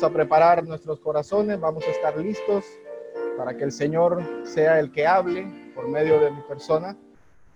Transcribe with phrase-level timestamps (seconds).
[0.00, 2.64] Vamos a preparar nuestros corazones, vamos a estar listos
[3.36, 6.96] para que el Señor sea el que hable por medio de mi persona,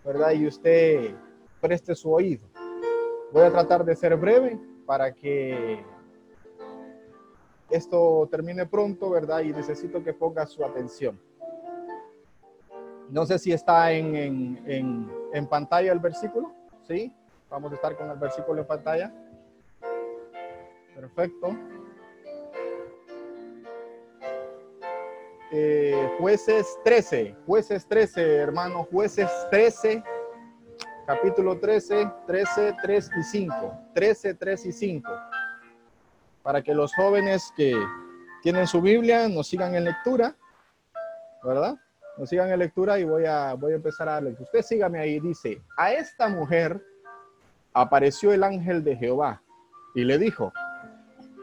[0.05, 0.33] ¿verdad?
[0.33, 1.15] Y usted
[1.63, 2.47] preste su oído.
[3.33, 5.83] Voy a tratar de ser breve para que
[7.71, 9.41] esto termine pronto, ¿verdad?
[9.41, 11.19] Y necesito que ponga su atención.
[13.09, 14.15] No sé si está en,
[14.67, 16.53] en, en, pantalla el versículo,
[16.87, 17.11] ¿sí?
[17.49, 19.15] Vamos a estar con el versículo en pantalla.
[20.95, 21.57] Perfecto.
[25.57, 30.03] Eh, jueces 13, jueces 13, hermano, jueces 13,
[31.07, 33.55] capítulo 13, 13, 3 y 5,
[33.95, 35.13] 13, 3 y 5
[36.43, 37.73] para que los jóvenes que
[38.43, 40.35] tienen su Biblia nos sigan en lectura,
[41.45, 41.77] ¿verdad?
[42.19, 44.37] Nos sigan en lectura y voy a, voy a empezar a leer.
[44.41, 46.85] Usted sígame ahí, dice, a esta mujer
[47.73, 49.41] apareció el ángel de Jehová
[49.95, 50.53] y le dijo,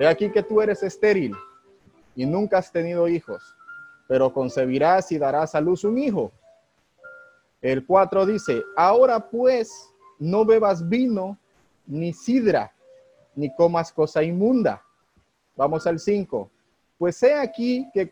[0.01, 1.33] he aquí que tú eres estéril
[2.13, 3.55] y nunca has tenido hijos,
[4.11, 6.33] pero concebirás y darás a luz un hijo.
[7.61, 11.37] El 4 dice, ahora pues no bebas vino
[11.87, 12.73] ni sidra,
[13.35, 14.83] ni comas cosa inmunda
[15.55, 16.51] Vamos al 5.
[16.97, 18.09] Pues he aquí que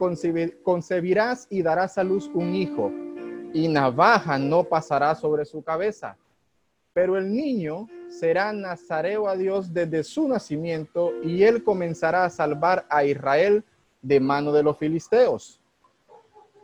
[0.63, 2.89] concebirás y darás a luz un hijo,
[3.53, 6.15] y navaja no pasará sobre su cabeza.
[6.93, 12.85] Pero el niño será nazareo a Dios desde su nacimiento, y él comenzará a salvar
[12.89, 13.65] a Israel
[14.01, 15.59] de mano de los filisteos.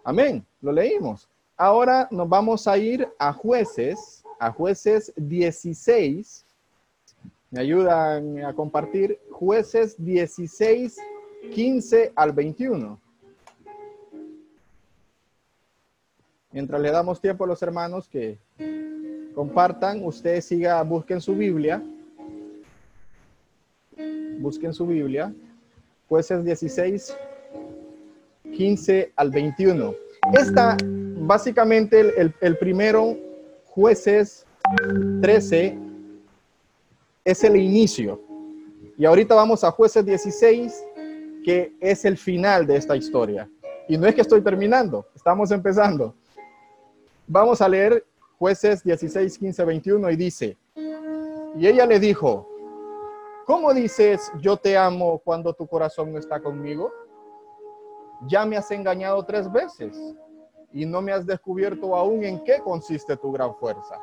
[0.05, 0.45] Amén.
[0.61, 1.27] Lo leímos.
[1.57, 6.45] Ahora nos vamos a ir a jueces, a jueces 16,
[7.49, 10.97] me ayudan a compartir jueces 16,
[11.51, 12.99] 15 al 21.
[16.51, 18.37] Mientras le damos tiempo a los hermanos que
[19.33, 21.81] compartan, usted siga, busquen su Biblia.
[24.37, 25.33] Busquen su Biblia.
[26.07, 27.17] Jueces 16,
[28.53, 29.93] 15 al 21.
[30.33, 33.17] Esta, básicamente, el, el primero,
[33.65, 34.45] jueces
[35.21, 35.77] 13,
[37.23, 38.21] es el inicio.
[38.97, 40.83] Y ahorita vamos a jueces 16,
[41.43, 43.49] que es el final de esta historia.
[43.87, 46.15] Y no es que estoy terminando, estamos empezando.
[47.27, 48.05] Vamos a leer
[48.37, 50.57] jueces 16, 15, 21 y dice,
[51.57, 52.47] y ella le dijo,
[53.45, 56.91] ¿cómo dices yo te amo cuando tu corazón no está conmigo?
[58.27, 59.97] Ya me has engañado tres veces
[60.71, 63.99] y no me has descubierto aún en qué consiste tu gran fuerza.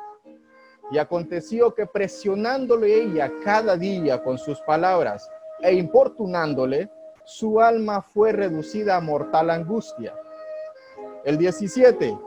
[0.91, 5.29] Y aconteció que presionándole ella cada día con sus palabras
[5.61, 6.89] e importunándole,
[7.25, 10.13] su alma fue reducida a mortal angustia.
[11.23, 12.17] El 17.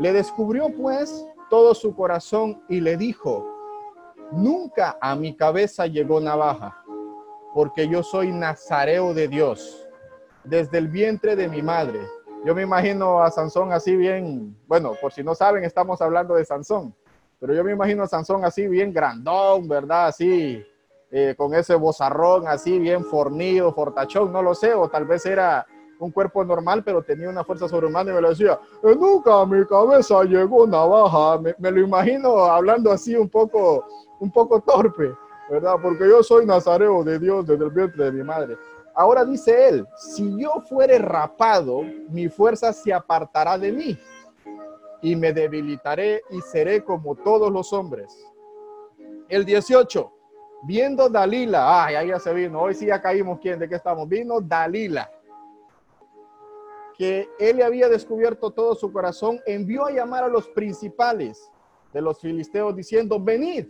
[0.00, 3.46] Le descubrió pues todo su corazón y le dijo,
[4.32, 6.82] nunca a mi cabeza llegó navaja,
[7.54, 9.87] porque yo soy nazareo de Dios,
[10.44, 12.00] desde el vientre de mi madre.
[12.44, 16.44] Yo me imagino a Sansón así bien, bueno, por si no saben, estamos hablando de
[16.44, 16.94] Sansón.
[17.40, 20.06] Pero yo me imagino a Sansón así bien grandón, ¿verdad?
[20.06, 20.64] Así,
[21.10, 25.66] eh, con ese bozarrón así bien fornido, fortachón, no lo sé, o tal vez era
[25.98, 29.46] un cuerpo normal, pero tenía una fuerza sobrehumana y me lo decía, eh, nunca a
[29.46, 31.38] mi cabeza llegó navaja.
[31.38, 33.84] Me, me, lo imagino hablando así un poco,
[34.20, 35.12] un poco torpe,
[35.50, 35.74] ¿verdad?
[35.82, 38.56] Porque yo soy nazareo de Dios desde el vientre de mi madre.
[38.98, 43.96] Ahora dice él, si yo fuere rapado, mi fuerza se apartará de mí
[45.00, 48.12] y me debilitaré y seré como todos los hombres.
[49.28, 50.12] El 18,
[50.64, 53.60] viendo Dalila, ay, ahí ya se vino, hoy sí ya caímos, ¿quién?
[53.60, 54.08] ¿De qué estamos?
[54.08, 55.08] Vino Dalila,
[56.96, 61.52] que él había descubierto todo su corazón, envió a llamar a los principales
[61.92, 63.64] de los filisteos diciendo, venid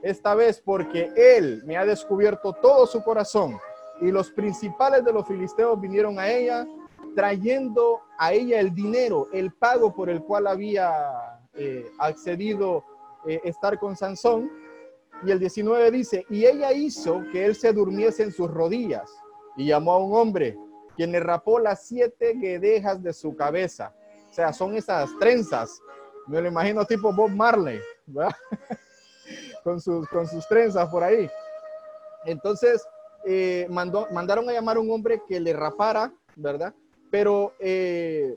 [0.00, 3.58] esta vez porque él me ha descubierto todo su corazón.
[4.00, 6.66] Y los principales de los filisteos vinieron a ella
[7.14, 12.84] trayendo a ella el dinero, el pago por el cual había eh, accedido
[13.26, 14.50] eh, estar con Sansón.
[15.24, 19.10] Y el 19 dice, y ella hizo que él se durmiese en sus rodillas
[19.56, 20.56] y llamó a un hombre,
[20.96, 23.94] quien le rapó las siete guedejas de su cabeza.
[24.30, 25.80] O sea, son esas trenzas.
[26.26, 27.80] Me lo imagino tipo Bob Marley,
[29.64, 31.28] con, sus, con sus trenzas por ahí.
[32.24, 32.86] Entonces,
[33.26, 36.74] eh, mandaron a llamar a un hombre que le rapara, ¿verdad?
[37.10, 38.36] Pero eh,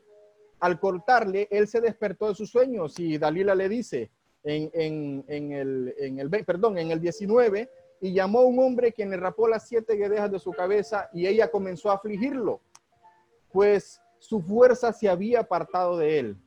[0.60, 4.12] al cortarle, él se despertó de sus sueños y Dalila le dice
[4.44, 7.70] en, el, en el, perdón, en el 19,
[8.02, 11.28] y llamó a un hombre quien le rapó las siete guedejas de su cabeza y
[11.28, 12.60] ella comenzó a afligirlo,
[13.52, 16.38] pues su fuerza se había apartado de él.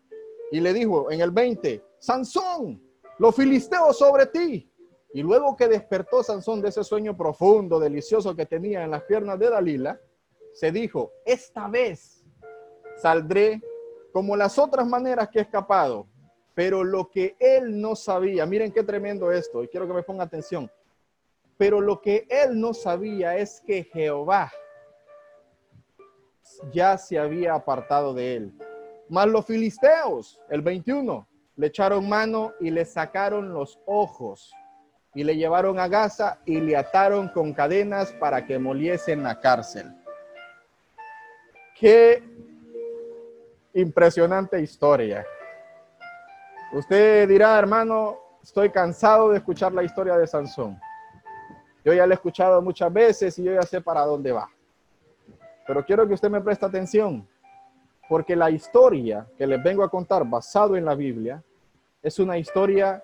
[0.51, 2.81] Y le dijo en el 20, Sansón,
[3.19, 4.71] los filisteos sobre ti.
[5.17, 9.39] Y luego que despertó Sansón de ese sueño profundo, delicioso que tenía en las piernas
[9.39, 9.99] de Dalila,
[10.53, 12.23] se dijo, esta vez
[12.99, 13.63] saldré
[14.13, 16.07] como las otras maneras que he escapado.
[16.53, 20.25] Pero lo que él no sabía, miren qué tremendo esto, y quiero que me ponga
[20.25, 20.71] atención.
[21.57, 24.53] Pero lo que él no sabía es que Jehová
[26.75, 28.53] ya se había apartado de él.
[29.09, 31.27] Mas los filisteos, el 21,
[31.57, 34.53] le echaron mano y le sacaron los ojos
[35.17, 39.41] y le llevaron a Gaza y le ataron con cadenas para que moliese en la
[39.41, 39.91] cárcel.
[41.75, 42.23] Qué
[43.73, 45.25] impresionante historia.
[46.71, 50.79] Usted dirá, hermano, estoy cansado de escuchar la historia de Sansón.
[51.83, 54.51] Yo ya la he escuchado muchas veces y yo ya sé para dónde va.
[55.67, 57.27] Pero quiero que usted me preste atención,
[58.07, 61.43] porque la historia que les vengo a contar basado en la Biblia
[62.03, 63.03] es una historia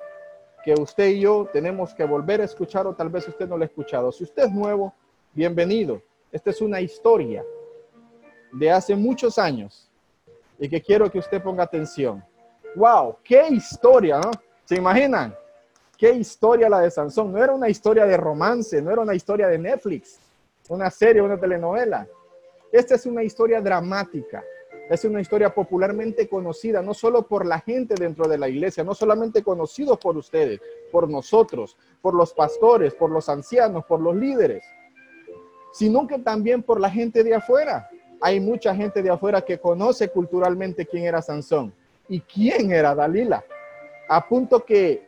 [0.64, 3.64] que usted y yo tenemos que volver a escuchar o tal vez usted no la
[3.64, 4.12] ha escuchado.
[4.12, 4.94] Si usted es nuevo,
[5.32, 6.00] bienvenido.
[6.30, 7.44] Esta es una historia
[8.52, 9.90] de hace muchos años
[10.58, 12.24] y que quiero que usted ponga atención.
[12.76, 13.16] ¡Wow!
[13.24, 14.20] ¡Qué historia!
[14.20, 14.30] ¿no?
[14.64, 15.34] ¿Se imaginan?
[15.98, 17.32] ¿Qué historia la de Sansón?
[17.32, 20.18] No era una historia de romance, no era una historia de Netflix,
[20.68, 22.06] una serie, una telenovela.
[22.70, 24.42] Esta es una historia dramática,
[24.90, 28.94] es una historia popularmente conocida, no solo por la gente dentro de la iglesia, no
[28.94, 34.64] solamente conocido por ustedes, por nosotros, por los pastores, por los ancianos, por los líderes,
[35.72, 37.88] sino que también por la gente de afuera.
[38.20, 41.72] Hay mucha gente de afuera que conoce culturalmente quién era Sansón
[42.08, 43.44] y quién era Dalila.
[44.08, 45.06] A punto que,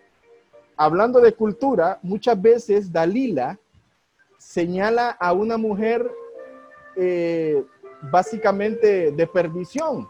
[0.76, 3.59] hablando de cultura, muchas veces Dalila
[4.38, 6.11] señala a una mujer
[6.97, 7.65] eh,
[8.10, 10.08] básicamente de perdición,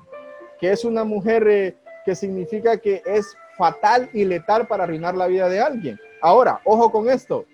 [0.58, 5.26] que es una mujer eh, que significa que es fatal y letal para arruinar la
[5.26, 5.98] vida de alguien.
[6.20, 7.44] Ahora, ojo con esto.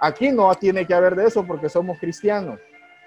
[0.00, 2.60] Aquí no tiene que haber de eso porque somos cristianos.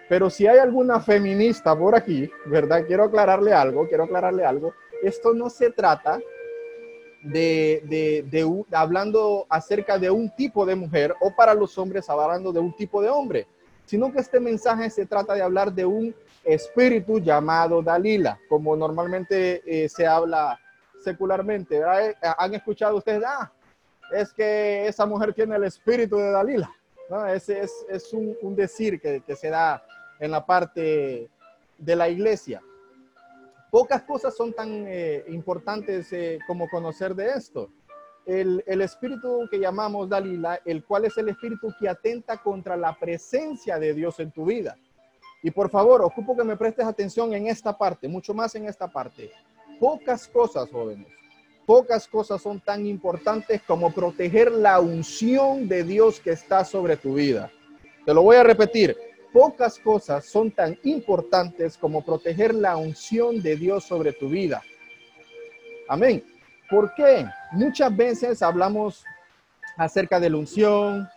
[0.09, 2.85] Pero si hay alguna feminista por aquí, ¿verdad?
[2.85, 4.73] Quiero aclararle algo, quiero aclararle algo.
[5.01, 6.19] Esto no se trata
[7.23, 12.51] de, de, de, hablando acerca de un tipo de mujer o para los hombres hablando
[12.51, 13.47] de un tipo de hombre
[13.91, 16.15] sino que este mensaje se trata de hablar de un
[16.45, 20.57] espíritu llamado Dalila, como normalmente eh, se habla
[21.03, 21.79] secularmente.
[21.79, 23.21] Eh, ¿Han escuchado ustedes?
[23.27, 23.51] Ah,
[24.13, 26.71] es que esa mujer tiene el espíritu de Dalila.
[27.09, 27.27] ¿no?
[27.27, 29.83] Ese es, un, decir que, se da
[30.21, 31.29] en la parte
[31.77, 32.61] de la iglesia.
[33.69, 37.69] Pocas cosas son tan eh, importantes eh, como conocer de esto
[38.39, 43.78] el, espíritu que llamamos Dalila, el cual es el espíritu que atenta contra la presencia
[43.78, 44.78] de Dios en tu vida.
[45.44, 48.88] Y por favor, ocupo que me prestes atención en esta parte, mucho más en esta
[48.88, 49.31] parte.
[49.80, 51.07] Pocas cosas, jóvenes,
[51.66, 57.16] pocas cosas son tan importantes como proteger la unción de Dios que está sobre tu
[57.16, 57.51] vida.
[58.06, 58.95] Te lo voy a repetir.
[59.33, 64.62] Pocas cosas son tan importantes como proteger la unción de Dios sobre tu vida.
[65.88, 66.24] Amén.
[66.71, 67.27] ¿Por qué?
[67.51, 69.03] Muchas veces hablamos
[69.75, 71.09] acerca de la unción,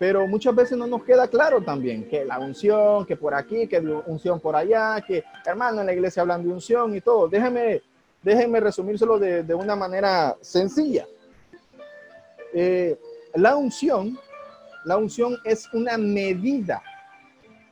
[0.00, 3.78] pero muchas veces no nos queda claro también que la unción, que por aquí, que
[3.78, 7.28] unción por allá, que hermano en la iglesia hablan de unción y todo.
[7.28, 7.82] Déjenme,
[8.20, 11.06] déjenme resumírselo de, de una manera sencilla.
[12.52, 12.98] Eh,
[13.34, 14.18] la unción,
[14.84, 16.82] la unción es una medida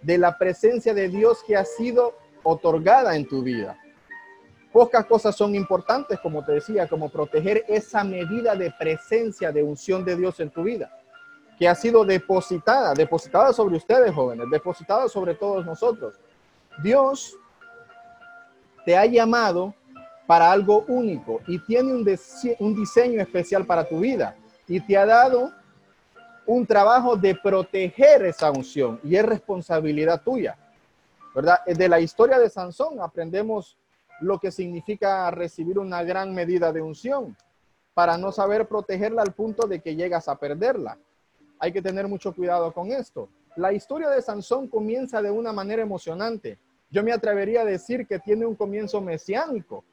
[0.02, 2.14] de la presencia de Dios que ha sido
[2.44, 3.76] otorgada en tu vida.
[4.74, 10.04] Pocas cosas son importantes, como te decía, como proteger esa medida de presencia, de unción
[10.04, 10.90] de Dios en tu vida,
[11.56, 16.18] que ha sido depositada, depositada sobre ustedes jóvenes, depositada sobre todos nosotros.
[16.82, 17.38] Dios
[18.84, 19.76] te ha llamado
[20.26, 25.52] para algo único y tiene un, diseño especial para tu vida y te ha dado
[26.46, 30.58] un trabajo de proteger esa unción y es responsabilidad tuya,
[31.32, 31.64] ¿verdad?
[31.64, 33.78] De la historia de Sansón aprendemos
[34.20, 37.36] lo que significa recibir una gran medida de unción,
[37.94, 40.98] para no saber protegerla al punto de que llegas a perderla.
[41.58, 43.28] Hay que tener mucho cuidado con esto.
[43.56, 46.58] La historia de Sansón comienza de una manera emocionante.
[46.90, 49.84] Yo me atrevería a decir que tiene un comienzo mesiánico,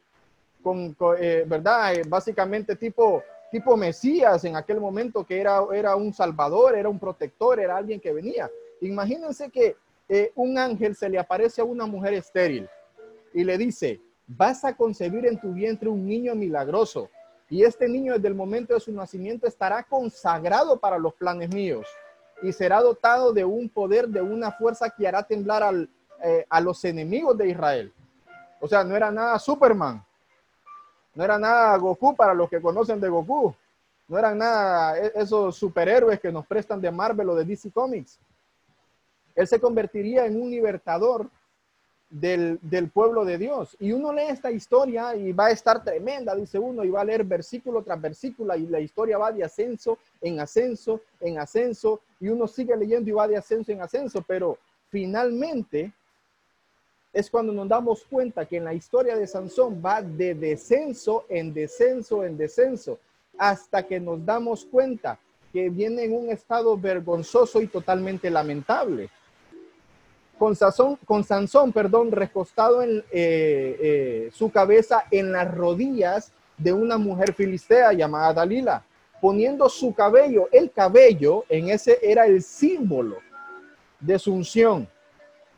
[0.64, 1.94] con, eh, ¿verdad?
[1.94, 7.00] Eh, básicamente tipo, tipo Mesías en aquel momento que era, era un salvador, era un
[7.00, 8.50] protector, era alguien que venía.
[8.82, 9.76] Imagínense que
[10.10, 12.68] eh, un ángel se le aparece a una mujer estéril
[13.34, 14.02] y le dice,
[14.38, 17.10] vas a concebir en tu vientre un niño milagroso.
[17.50, 21.86] Y este niño desde el momento de su nacimiento estará consagrado para los planes míos
[22.42, 25.90] y será dotado de un poder, de una fuerza que hará temblar al,
[26.24, 27.94] eh, a los enemigos de Israel.
[28.60, 30.04] O sea, no era nada Superman,
[31.14, 33.54] no era nada Goku para los que conocen de Goku.
[34.08, 38.20] no eran nada e, esos superhéroes que nos prestan de Marvel o de DC Comics.
[39.36, 41.30] Él se convertiría en un libertador
[42.12, 42.60] del,
[42.94, 43.76] pueblo de Dios.
[43.80, 47.06] Y uno lee esta historia y va a estar tremenda, dice uno, y va a
[47.06, 52.28] leer versículo tras versículo y la historia va de ascenso en ascenso, en ascenso, y
[52.28, 54.58] uno sigue leyendo y va de ascenso en ascenso, pero
[54.90, 55.92] finalmente
[57.14, 61.54] es cuando nos damos cuenta que en la historia de Sansón va de descenso en
[61.54, 63.00] descenso en descenso,
[63.38, 65.18] hasta que nos damos cuenta
[65.52, 69.10] que viene en un estado vergonzoso y totalmente lamentable.
[70.42, 70.58] Con,
[71.06, 77.36] con Sansón, perdón, recostado en eh, eh, su cabeza en las rodillas de una mujer
[77.36, 78.84] filistea llamada Dalila,
[79.22, 83.18] poniendo su cabello, el cabello en ese era el símbolo
[84.00, 84.88] de su unción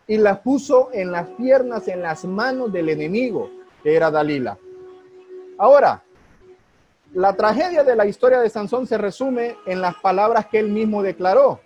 [0.06, 3.50] y la puso en las piernas, en las manos del enemigo,
[3.84, 4.58] que era Dalila.
[5.58, 6.04] Ahora,
[7.14, 11.02] la tragedia de la historia de Sansón se resume en las palabras que él mismo
[11.02, 11.62] declaró,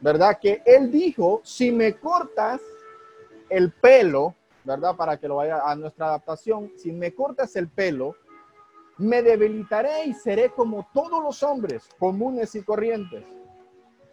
[0.00, 0.38] ¿verdad?
[0.40, 2.60] Que él dijo, si me cortas
[3.48, 4.96] el pelo, ¿verdad?
[4.96, 8.14] Para que lo vaya a nuestra adaptación, si me cortas el pelo,
[8.98, 13.24] me debilitaré y seré como todos los hombres comunes y corrientes.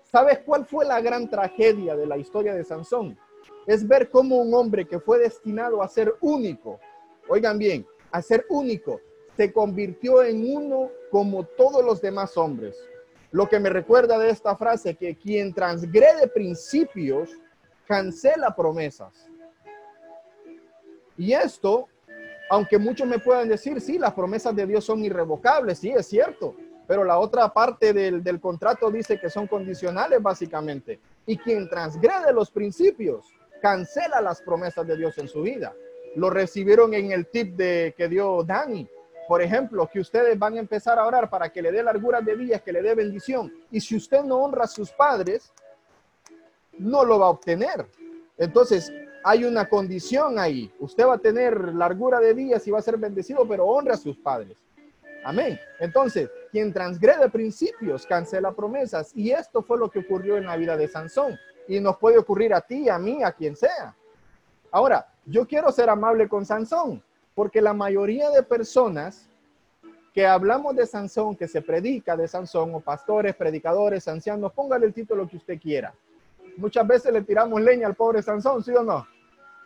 [0.03, 3.17] ¿Sabes cuál fue la gran tragedia de la historia de Sansón?
[3.65, 6.79] Es ver cómo un hombre que fue destinado a ser único,
[7.27, 9.01] oigan bien, a ser único,
[9.36, 12.77] se convirtió en uno como todos los demás hombres.
[13.32, 17.30] Lo que me recuerda de esta frase, que quien transgrede principios,
[17.86, 19.30] cancela promesas.
[21.18, 21.88] Y esto,
[22.50, 26.56] aunque muchos me puedan decir, sí, las promesas de Dios son irrevocables, sí, es cierto,
[26.88, 31.00] pero la otra parte del, del contrato dice que son condicionales básicamente.
[31.26, 33.26] Y quien transgrede los principios
[33.62, 35.74] cancela las promesas de Dios en su vida.
[36.16, 38.88] Lo recibieron en el tip de que dio Dani.
[39.28, 42.38] Por ejemplo, que ustedes van a empezar a orar para que le dé larguras de
[42.38, 43.54] días, que le dé bendición.
[43.70, 45.52] Y si usted no honra a sus padres,
[46.78, 47.86] no lo va a obtener.
[48.38, 48.92] Entonces,
[49.24, 50.72] hay una condición ahí.
[50.80, 53.98] Usted va a tener largura de días y va a ser bendecido, pero honra a
[53.98, 54.56] sus padres.
[55.26, 55.60] Amén.
[55.80, 59.12] Entonces, quien transgrede principios cancela promesas.
[59.14, 61.38] Y esto fue lo que ocurrió en la vida de Sansón.
[61.68, 63.94] Y nos puede ocurrir a ti, a mí, a quien sea.
[64.72, 67.04] Ahora, yo quiero ser amable con Sansón,
[67.38, 69.29] porque la mayoría de personas
[70.12, 74.94] que hablamos de Sansón, que se predica de Sansón, o pastores, predicadores, ancianos, póngale el
[74.96, 75.94] título que usted quiera.
[76.58, 79.06] Muchas veces le tiramos leña al pobre Sansón, ¿sí o no?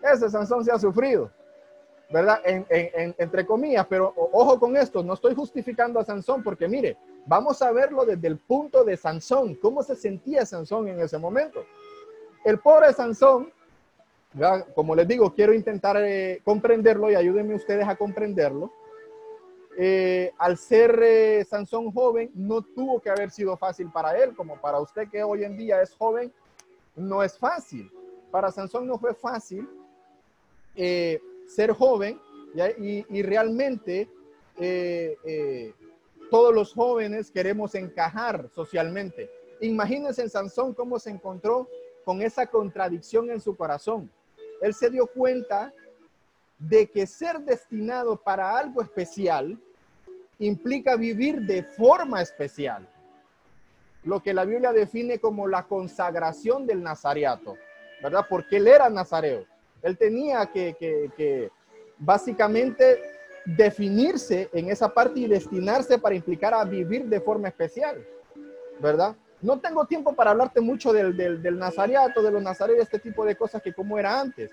[0.03, 1.31] Ese Sansón se ha sufrido.
[2.09, 2.41] ¿verdad?
[2.43, 7.71] entre comillas, pero ojo con esto, no estoy justificando a Sansón porque mire, vamos a
[7.71, 11.63] verlo desde el punto de Sansón, cómo se sentía Sansón en ese momento.
[12.43, 13.49] El pobre Sansón,
[14.75, 18.71] como les digo, quiero intentar eh, comprenderlo y ayúdenme ustedes a comprenderlo.
[19.77, 24.59] Eh, al ser eh, Sansón joven, no tuvo que haber sido fácil para él, como
[24.59, 26.31] para usted que hoy en día es joven,
[26.95, 27.91] no es fácil.
[28.31, 29.67] Para Sansón no fue fácil
[30.73, 32.19] ser joven
[32.55, 34.09] Y, realmente
[34.57, 35.73] eh, eh,
[36.29, 39.29] todos los jóvenes queremos encajar socialmente.
[39.61, 41.67] Imagínense en Sansón cómo se encontró
[42.05, 44.09] con esa contradicción en su corazón.
[44.62, 45.74] Él se dio cuenta
[46.58, 49.60] de que ser destinado para algo especial
[50.38, 52.88] implica vivir de forma especial.
[54.03, 57.58] Lo que la Biblia define como la consagración del nazareato,
[58.01, 58.25] ¿verdad?
[58.30, 59.46] Porque él era nazareo.
[59.82, 61.51] Él tenía que,
[61.98, 63.01] básicamente
[63.46, 68.06] definirse en esa parte y destinarse para implicar a vivir de forma especial,
[68.80, 69.15] ¿verdad?
[69.41, 73.25] No tengo tiempo para hablarte mucho del, del, del nazariato, de los nazareos, este tipo
[73.25, 74.51] de cosas que como era antes,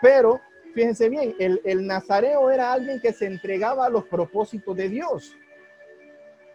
[0.00, 0.40] pero
[0.74, 5.36] fíjense bien, el, el nazareo era alguien que se entregaba a los propósitos de Dios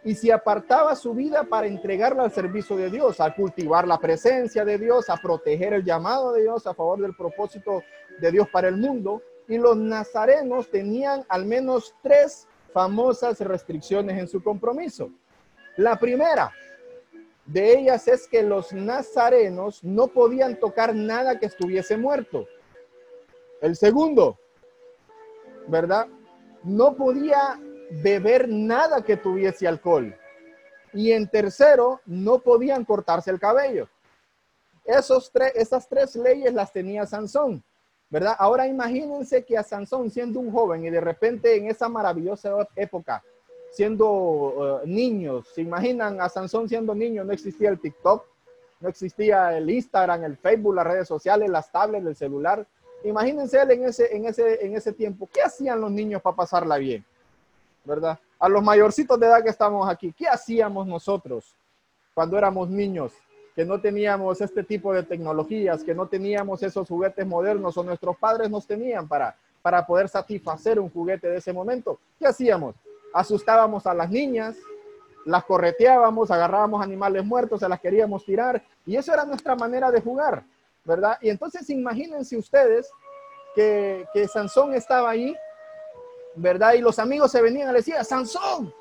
[0.06, 4.64] y se apartaba su vida para entregarla al servicio de Dios, a cultivar la presencia
[4.64, 7.82] de Dios, a proteger el llamado de Dios a favor del propósito
[8.20, 9.20] de Dios para el mundo.
[9.48, 15.10] Y los nazarenos tenían al menos tres famosas restricciones en su compromiso.
[15.76, 16.52] La primera
[17.46, 22.46] de ellas es que los nazarenos no podían tocar nada que estuviese muerto.
[23.60, 24.38] El segundo,
[25.68, 26.08] ¿verdad?
[26.64, 27.60] No podía
[28.02, 30.16] beber nada que tuviese alcohol.
[30.92, 33.88] Y en tercero, no podían cortarse el cabello.
[34.84, 37.62] Esos tres, esas tres leyes las tenía Sansón,
[38.08, 38.36] ¿verdad?
[38.38, 43.22] Ahora imagínense que a Sansón siendo un joven y de repente en esa maravillosa época,
[43.76, 47.24] siendo uh, niños, ¿se imaginan a Sansón siendo niño?
[47.24, 48.24] No existía el TikTok,
[48.80, 52.66] no existía el Instagram, el Facebook, las redes sociales, las tablets, el celular.
[53.04, 56.78] Imagínense él en ese, en ese, en ese tiempo, ¿qué hacían los niños para pasarla
[56.78, 57.04] bien?
[57.86, 58.18] ¿verdad?
[58.38, 61.54] A los mayorcitos de edad que estamos aquí, ¿qué hacíamos nosotros
[62.12, 63.12] cuando éramos niños?
[63.54, 68.16] Que no teníamos este tipo de tecnologías, que no teníamos esos juguetes modernos o nuestros
[68.18, 71.98] padres nos tenían para, para poder satisfacer un juguete de ese momento.
[72.18, 72.74] ¿Qué hacíamos?
[73.18, 74.56] Asustábamos a las niñas,
[75.24, 80.00] las correteábamos, agarrábamos animales muertos, se las queríamos tirar y eso era nuestra manera de
[80.00, 80.44] jugar,
[80.84, 81.18] ¿verdad?
[81.20, 82.88] Y entonces imagínense ustedes
[83.54, 85.34] que, que Sansón estaba ahí
[86.36, 86.74] ¿verdad?
[86.74, 88.72] Y los amigos se venían y le decían, Sansón,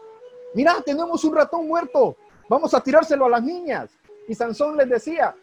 [0.54, 2.16] mira, tenemos un ratón muerto,
[2.50, 3.92] vamos a tirárselo a las niñas.
[4.28, 5.36] Y Sansón les decía,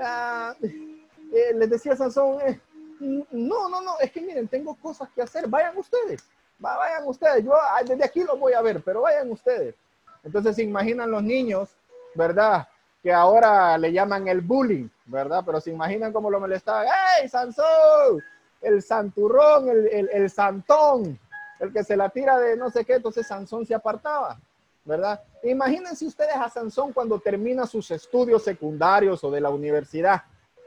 [0.00, 2.60] ah, eh, les decía Sansón, eh,
[3.00, 6.22] no, no, no, es que miren, tengo cosas que hacer, vayan ustedes,
[6.60, 9.74] vayan ustedes, yo ah, desde aquí lo voy a ver, pero vayan ustedes.
[10.22, 11.70] Entonces se imaginan los niños,
[12.14, 12.68] ¿verdad?
[13.02, 15.42] Que ahora le llaman el bullying, ¿verdad?
[15.44, 18.22] Pero se imaginan cómo lo molestaban, ¡Hey, Sansón!
[18.60, 21.18] El santurrón, el, el, el santón,
[21.60, 24.38] el que se la tira de no sé qué, entonces Sansón se apartaba,
[24.84, 25.18] ¿verdad?
[25.42, 30.22] Imagínense ustedes a Sansón cuando termina sus estudios secundarios o de la universidad,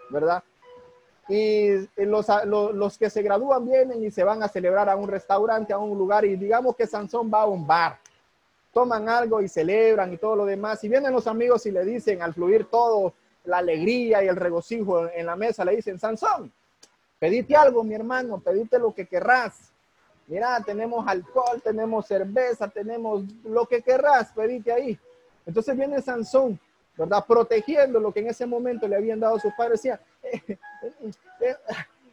[0.09, 0.43] ¿verdad?
[1.30, 5.72] Y los, los, que se gradúan vienen y se van a celebrar a un restaurante,
[5.72, 7.98] a un lugar, y digamos que Sansón va a un bar,
[8.74, 12.22] toman algo y celebran y todo lo demás, y vienen los amigos y le dicen,
[12.22, 13.13] al fluir todo,
[13.46, 16.51] la alegría y el regocijo en la mesa, le dicen, Sansón,
[17.20, 19.72] pedite algo, mi hermano, pedite lo que querrás.
[20.27, 25.00] Mira, tenemos alcohol, tenemos cerveza, tenemos lo que querrás, pedite ahí.
[25.46, 26.60] Entonces viene Sansón,
[26.97, 27.23] ¿verdad?
[27.27, 29.81] Protegiendo lo que en ese momento le habían dado sus padres.
[29.81, 30.57] Decía, eh, eh,
[31.41, 31.55] eh,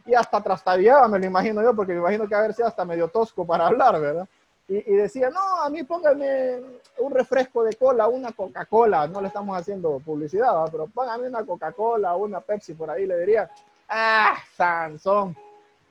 [0.07, 3.09] y hasta trastabiaba, me lo imagino yo, porque me imagino que haber sido hasta medio
[3.09, 4.29] tosco para hablar, ¿verdad?
[4.73, 6.61] Y, decía, no, a mí póngame
[6.99, 12.15] un refresco de cola, una Coca-Cola, no le estamos haciendo publicidad, pero póngame una Coca-Cola,
[12.15, 13.51] una Pepsi por ahí, le diría,
[13.89, 15.37] ah, Sansón,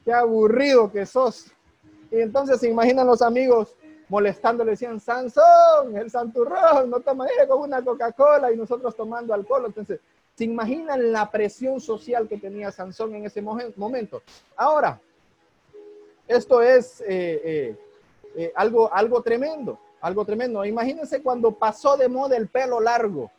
[0.06, 1.52] qué aburrido que sos.
[2.10, 3.76] Y entonces se imaginan los amigos
[4.10, 9.66] molestándole, decían, Sansón, el santurrón, no toma con una Coca-Cola y nosotros tomando alcohol.
[9.68, 10.00] Entonces,
[10.34, 14.22] se imaginan la presión social que tenía Sansón en ese momento.
[14.56, 15.00] Ahora,
[16.28, 17.06] esto es eh,
[17.44, 17.76] eh,
[18.36, 20.66] eh, algo, algo tremendo, algo tremendo.
[20.66, 23.32] Imagínense cuando pasó de moda el pelo largo,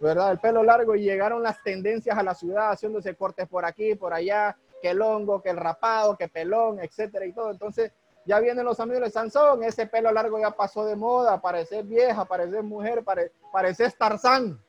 [0.00, 0.32] ¿verdad?
[0.32, 4.12] El pelo largo y llegaron las tendencias a la ciudad haciéndose cortes por aquí, por
[4.12, 7.50] allá, que el hongo, que el rapado, que pelón, etcétera y todo.
[7.50, 7.92] Entonces,
[8.26, 12.24] ya vienen los amigos de Sansón, ese pelo largo ya pasó de moda, parecer vieja,
[12.24, 14.60] parecer mujer, pare, parecer Tarzán.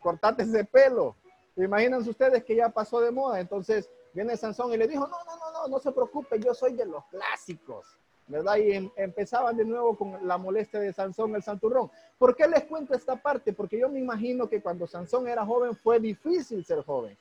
[0.00, 1.16] Cortate ese pelo.
[1.56, 3.40] Imagínense ustedes que ya pasó de moda.
[3.40, 6.74] Entonces, viene Sansón y le dijo, no, no, no, no, no se preocupe, yo soy
[6.74, 7.86] de los clásicos.
[8.28, 8.56] ¿verdad?
[8.56, 11.90] Y em, empezaban de nuevo con la molestia de Sansón el santurrón.
[12.18, 13.52] ¿Por qué les cuento esta parte?
[13.52, 17.16] Porque yo me imagino que cuando Sansón era joven fue difícil ser joven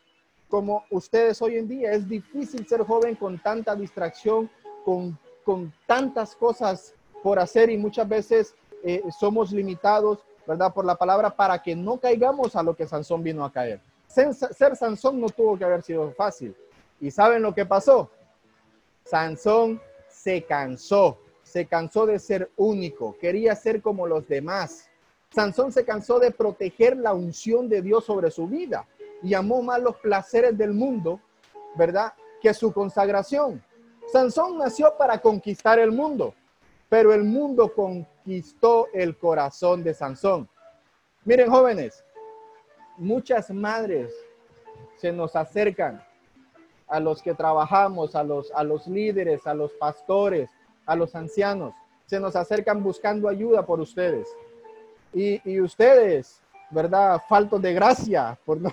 [0.52, 1.94] como ustedes hoy en día.
[1.94, 4.52] Es difícil ser joven con tanta distracción,
[4.84, 10.74] con, con tantas cosas por hacer y muchas veces eh, somos limitados, ¿verdad?
[10.74, 13.80] Por la palabra para que no caigamos a lo que Sansón vino a caer.
[14.08, 16.56] Ser, Sansón no tuvo que haber sido fácil.
[17.00, 18.10] ¿Y saben lo que pasó?
[19.06, 24.90] Sansón se cansó, se cansó de ser único, quería ser como los demás.
[25.34, 28.86] Sansón se cansó de proteger la unción de Dios sobre su vida
[29.24, 31.22] y amó más los placeres del mundo,
[31.76, 32.14] ¿verdad?
[32.42, 33.64] Que su consagración.
[34.12, 36.34] Sansón nació para conquistar el mundo,
[36.90, 40.50] pero el mundo conquistó el corazón de Sansón.
[41.24, 42.04] Miren, jóvenes,
[42.98, 44.14] muchas madres
[44.98, 46.04] se nos acercan
[46.88, 50.50] a los que trabajamos, a los, a los líderes, a los pastores,
[50.86, 51.74] a los ancianos.
[52.06, 54.28] Se nos acercan buscando ayuda por ustedes.
[55.14, 57.22] Y, ustedes ¿verdad?
[57.28, 58.38] Faltos de gracia.
[58.46, 58.72] Por no...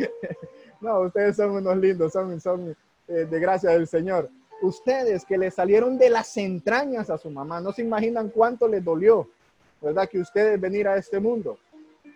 [0.80, 2.76] no, ustedes son unos lindos, son, son
[3.08, 4.30] eh, de gracia del Señor.
[4.62, 8.84] Ustedes que le salieron de las entrañas a su mamá, no se imaginan cuánto les
[8.84, 9.28] dolió,
[9.80, 10.08] ¿verdad?
[10.08, 11.58] Que ustedes venir a este mundo.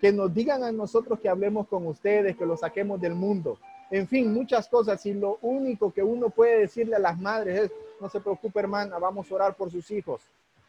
[0.00, 3.59] Que nos digan a nosotros que hablemos con ustedes, que lo saquemos del mundo.
[3.90, 5.04] En fin, muchas cosas.
[5.06, 8.98] Y lo único que uno puede decirle a las madres es, no se preocupe hermana,
[8.98, 10.22] vamos a orar por sus hijos,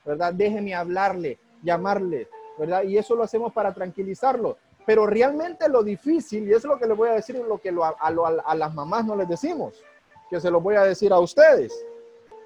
[0.03, 0.33] ¿verdad?
[0.33, 2.83] Déjeme hablarle, llamarle, ¿verdad?
[2.83, 4.57] Y eso lo hacemos para tranquilizarlo.
[4.85, 7.89] Pero realmente lo difícil, y es lo que les voy a decir, lo que a,
[7.99, 9.83] a, las mamás no les decimos,
[10.29, 11.73] que se lo voy a decir a ustedes.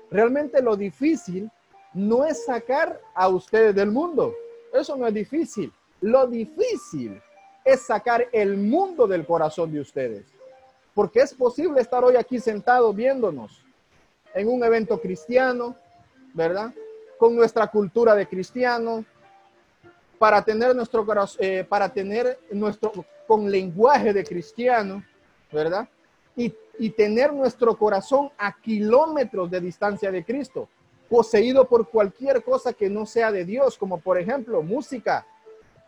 [0.10, 1.50] Realmente lo difícil
[1.94, 4.34] no es sacar a ustedes del mundo.
[4.74, 5.72] Eso no es difícil.
[6.02, 7.22] Lo difícil
[7.64, 10.26] es sacar el mundo del corazón de ustedes.
[10.94, 13.64] Porque es posible estar hoy aquí sentado viéndonos
[14.34, 15.76] en un evento cristiano,
[16.34, 16.74] ¿verdad?
[17.18, 19.06] Con nuestra cultura de cristiano,
[20.22, 21.06] para tener nuestro
[21.40, 22.92] eh, para tener nuestro,
[23.26, 25.04] con lenguaje de cristiano,
[25.52, 25.88] ¿verdad?
[26.36, 30.68] Y, y tener nuestro corazón a kilómetros de distancia de Cristo.
[31.08, 35.28] poseído por cualquier cosa que no sea de Dios, como por ejemplo música,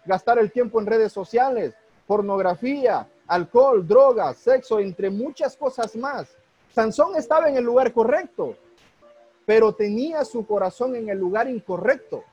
[0.06, 1.74] gastar el tiempo en redes sociales,
[2.06, 6.28] pornografía, alcohol, drogas, sexo, entre muchas cosas más.
[6.76, 8.56] Sansón estaba en el lugar correcto,
[9.48, 12.24] pero tenía su corazón en el lugar incorrecto.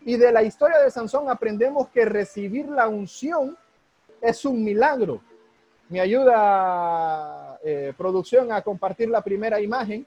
[0.00, 3.56] Y de la historia de Sansón aprendemos que recibir la unción
[4.20, 5.20] es un milagro.
[5.88, 10.06] Me ayuda eh, producción a compartir la primera imagen.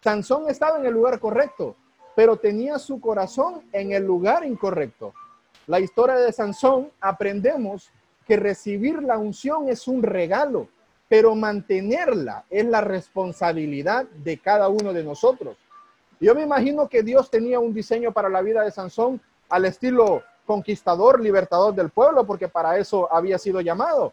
[0.00, 1.74] Sansón estaba en el lugar correcto,
[2.14, 5.12] pero tenía su corazón en el lugar incorrecto.
[5.66, 7.90] La historia de Sansón aprendemos
[8.24, 10.68] que recibir la unción es un regalo,
[11.08, 15.56] pero mantenerla es la responsabilidad de cada uno de nosotros.
[16.20, 20.22] Yo me imagino que Dios tenía un diseño para la vida de Sansón al estilo
[20.44, 24.12] conquistador, libertador del pueblo, porque para eso había sido llamado.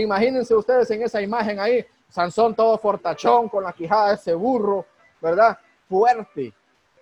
[0.00, 4.84] Imagínense ustedes en esa imagen ahí, Sansón todo fortachón con la quijada de ese burro,
[5.20, 5.56] ¿verdad?
[5.88, 6.52] Fuerte.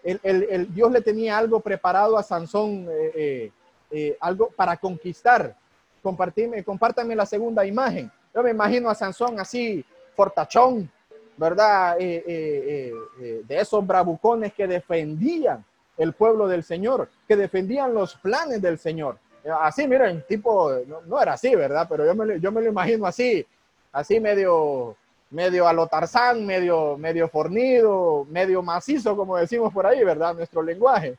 [0.02, 3.52] El, Dios le tenía algo preparado a Sansón, eh, eh,
[3.90, 5.56] eh, algo para conquistar.
[6.02, 8.10] Compartime, compártame la segunda imagen.
[8.34, 10.90] Yo me imagino a Sansón así, fortachón,
[11.36, 11.96] ¿verdad?
[11.96, 12.92] de
[13.48, 15.64] esos bravucones que defendían
[15.96, 19.18] el pueblo del Señor, que defendían los planes del Señor.
[19.60, 20.70] Así, miren, tipo,
[21.06, 21.86] no, era así, ¿verdad?
[21.88, 23.44] Pero yo me, yo me lo imagino así,
[23.92, 24.96] así medio,
[25.30, 25.88] medio a lo
[26.40, 30.34] medio, medio fornido, medio macizo, como decimos por ahí, ¿verdad?
[30.34, 31.16] Nuestro lenguaje.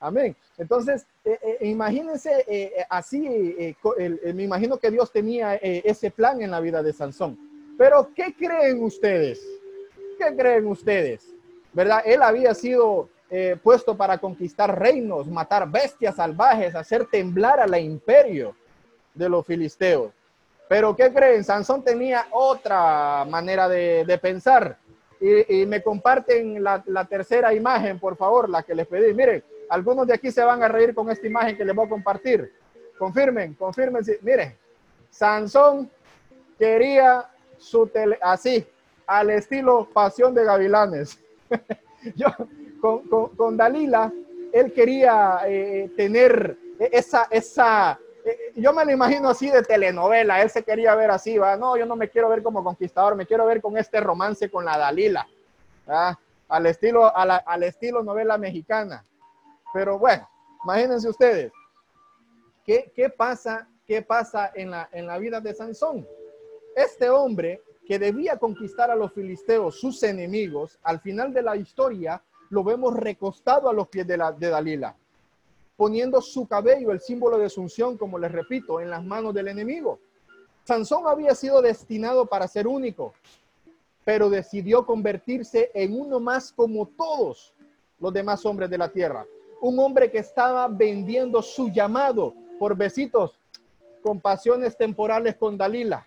[0.00, 0.34] Amén.
[0.56, 3.76] Entonces, eh, eh, imagínense eh, así,
[4.34, 7.38] me imagino que Dios tenía ese plan en la vida de Sansón.
[7.76, 9.46] Pero, ¿qué creen ustedes?
[10.18, 11.34] ¿Qué creen ustedes?
[11.72, 12.02] ¿Verdad?
[12.04, 13.08] Él había sido
[13.62, 18.56] puesto para conquistar reinos, matar bestias salvajes, hacer temblar a la imperio
[19.14, 20.12] de los filisteos.
[20.68, 21.44] Pero ¿qué creen?
[21.44, 24.78] Sansón tenía otra manera de, pensar.
[25.20, 29.12] Y, me comparten la, la, tercera imagen, por favor, la que les pedí.
[29.12, 31.88] Miren, algunos de aquí se van a reír con esta imagen que les voy a
[31.88, 32.52] compartir.
[32.98, 34.04] Confirmen, confirmen.
[34.22, 34.56] Miren,
[35.10, 35.90] Sansón
[36.58, 38.66] quería su tele, así,
[39.06, 41.18] al estilo Pasión de Gavilanes.
[42.14, 42.28] Yo,
[42.80, 44.12] con, Dalila,
[44.52, 50.50] él quería eh, tener esa, esa eh, yo me lo imagino así de telenovela, él
[50.50, 53.46] se quería ver así, va, no, yo no me quiero ver como conquistador, me quiero
[53.46, 55.26] ver con este romance con la Dalila,
[56.48, 59.04] al estilo, al estilo novela mexicana.
[59.72, 60.28] Pero bueno,
[60.64, 61.52] imagínense ustedes,
[62.64, 66.06] ¿qué, qué pasa, qué pasa en, la, en la vida de Sansón?
[66.76, 72.22] Este hombre que debía conquistar a los filisteos, sus enemigos, al final de la historia
[72.50, 74.94] lo vemos recostado a los pies de, la, de Dalila
[75.80, 79.98] poniendo su cabello, el símbolo de asunción, como les repito, en las manos del enemigo.
[80.62, 83.14] Sansón había sido destinado para ser único,
[84.04, 87.54] pero decidió convertirse en uno más como todos
[87.98, 89.24] los demás hombres de la tierra.
[89.62, 93.38] Un hombre que estaba vendiendo su llamado por besitos
[94.02, 96.06] con pasiones temporales con Dalila.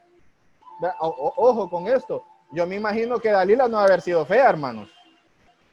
[1.00, 2.24] ojo con esto.
[2.52, 4.93] Yo me imagino que Dalila no haber sido fea, hermanos.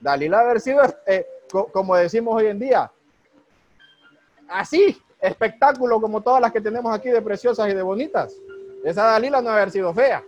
[0.00, 1.26] Dalila haber sido, eh,
[1.72, 2.90] como decimos hoy en día,
[4.48, 8.34] así, espectáculo como todas las que tenemos aquí de preciosas y de bonitas.
[8.82, 10.24] Esa Dalila no haber sido fea.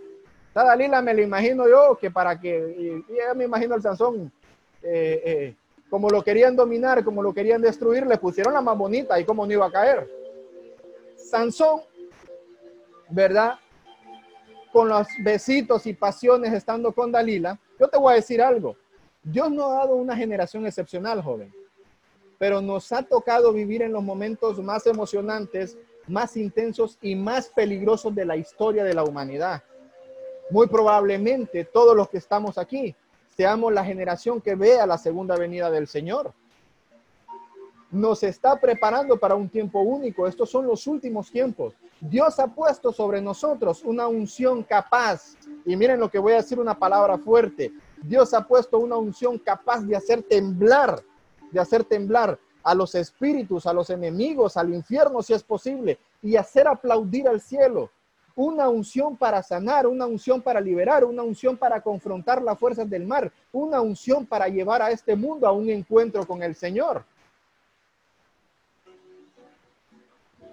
[0.51, 4.31] Esa Dalila me la imagino yo que para que, y, me imagino el Sansón,
[4.83, 5.55] eh, eh,
[5.89, 9.45] como lo querían dominar, como lo querían destruir, le pusieron la más bonita y como
[9.45, 10.07] no iba a caer.
[11.17, 11.81] Sansón,
[13.09, 13.55] ¿verdad?
[14.71, 18.75] Con los besitos y pasiones estando con Dalila, yo te voy a decir algo.
[19.23, 21.53] Dios no ha dado una generación excepcional, joven
[22.43, 28.13] pero nos ha tocado vivir en los momentos más emocionantes, más intensos y más peligrosos
[28.13, 29.63] de la historia de la humanidad.
[30.49, 32.93] Muy probablemente todos los que estamos aquí
[33.37, 36.33] seamos la generación que vea la segunda venida del Señor.
[37.89, 40.27] Nos está preparando para un tiempo único.
[40.27, 41.75] Estos son los últimos tiempos.
[42.01, 45.37] Dios ha puesto sobre nosotros una unción capaz.
[45.63, 47.71] Y miren lo que voy a decir una palabra fuerte.
[48.03, 51.03] Dios ha puesto una unción capaz de hacer temblar
[51.53, 56.35] de hacer temblar a los espíritus, a los enemigos, al infierno si es posible, y
[56.35, 57.89] hacer aplaudir al cielo.
[58.35, 63.05] Una unción para sanar, una unción para liberar, una unción para confrontar las fuerzas del
[63.05, 67.05] mar, una unción para llevar a este mundo a un encuentro con el Señor.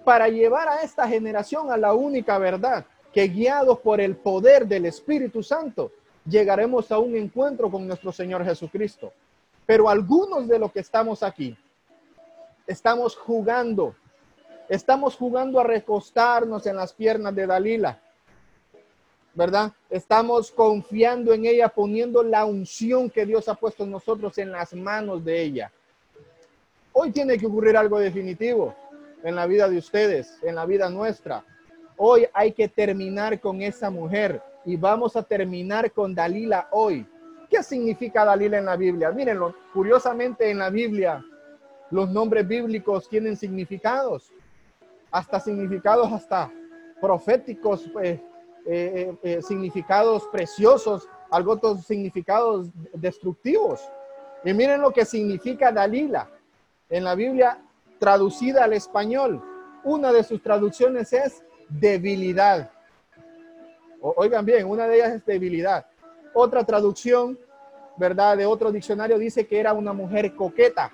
[0.03, 4.85] Para llevar a esta generación a la única verdad, que guiados por el poder del
[4.85, 5.91] Espíritu Santo,
[6.25, 9.13] llegaremos a un encuentro con nuestro Señor Jesucristo.
[9.65, 11.57] Pero algunos de los que estamos aquí,
[12.67, 13.95] estamos jugando,
[14.69, 17.99] estamos jugando a recostarnos en las piernas de Dalila.
[19.33, 19.71] ¿verdad?
[19.89, 24.73] Estamos confiando en ella, poniendo la unción que Dios ha puesto en nosotros en las
[24.73, 25.71] manos de ella.
[26.93, 28.75] Hoy tiene que ocurrir algo definitivo
[29.23, 31.45] en la vida de ustedes, en la vida nuestra.
[31.95, 37.05] Hoy hay que terminar con esa mujer y vamos a terminar con Dalila hoy.
[37.49, 39.11] ¿Qué significa Dalila en la Biblia?
[39.11, 41.23] Mírenlo, curiosamente en la Biblia
[41.91, 44.31] los nombres bíblicos tienen significados,
[45.11, 46.51] hasta significados hasta
[47.01, 48.23] proféticos, pues, eh,
[48.65, 53.81] eh, eh, significados preciosos, algo otros significados destructivos.
[54.43, 56.29] Y miren lo que significa Dalila
[56.89, 57.59] en la Biblia
[57.99, 59.43] traducida al español.
[59.83, 62.71] Una de sus traducciones es debilidad.
[64.01, 65.85] Oigan bien, una de ellas es debilidad.
[66.33, 67.37] Otra traducción,
[67.97, 68.37] ¿verdad?
[68.37, 70.91] De otro diccionario dice que era una mujer coqueta.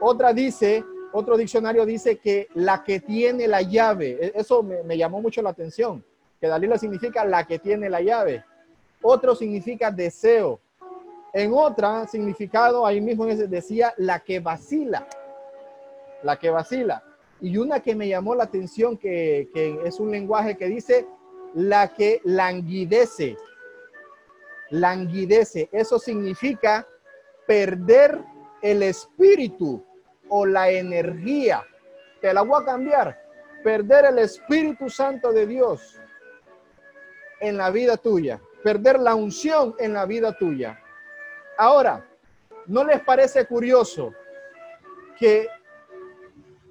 [0.00, 4.18] Otra dice, otro diccionario dice que la que tiene la llave.
[4.20, 6.04] E, eso me, llamó mucho la atención
[6.40, 8.44] que Dalila significa la que tiene la llave.
[9.00, 10.60] Otro significa deseo.
[11.32, 15.06] En otra significado, ahí mismo decía la que vacila.
[16.24, 17.02] La que vacila.
[17.40, 19.48] Y una que me llamó la atención, que
[19.84, 21.06] es un lenguaje que dice
[21.54, 23.36] la que languidece.
[24.70, 25.68] Languidece.
[25.72, 26.86] Eso significa
[27.46, 28.18] perder
[28.62, 29.84] el espíritu
[30.28, 31.66] o la energía.
[32.20, 33.22] Te la voy a cambiar.
[33.62, 36.00] Perder el Espíritu Santo de Dios
[37.38, 40.80] en la vida tuya, perder la unción en la vida tuya.
[41.58, 42.04] Ahora,
[42.66, 44.12] ¿no les parece curioso
[45.18, 45.48] que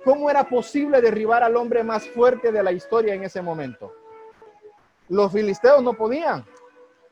[0.03, 3.93] cómo era posible derribar al hombre más fuerte de la historia en ese momento?
[5.11, 6.45] Los filisteos no podían.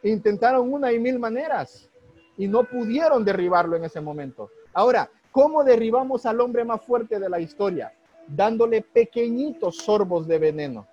[0.04, 1.90] Intentaron una y mil maneras
[2.38, 4.50] y no pudieron derribarlo en ese momento.
[4.72, 7.92] Ahora, ¿cómo derribamos al hombre más fuerte de la historia?
[8.26, 10.88] Dándole pequeñitos sorbos de veneno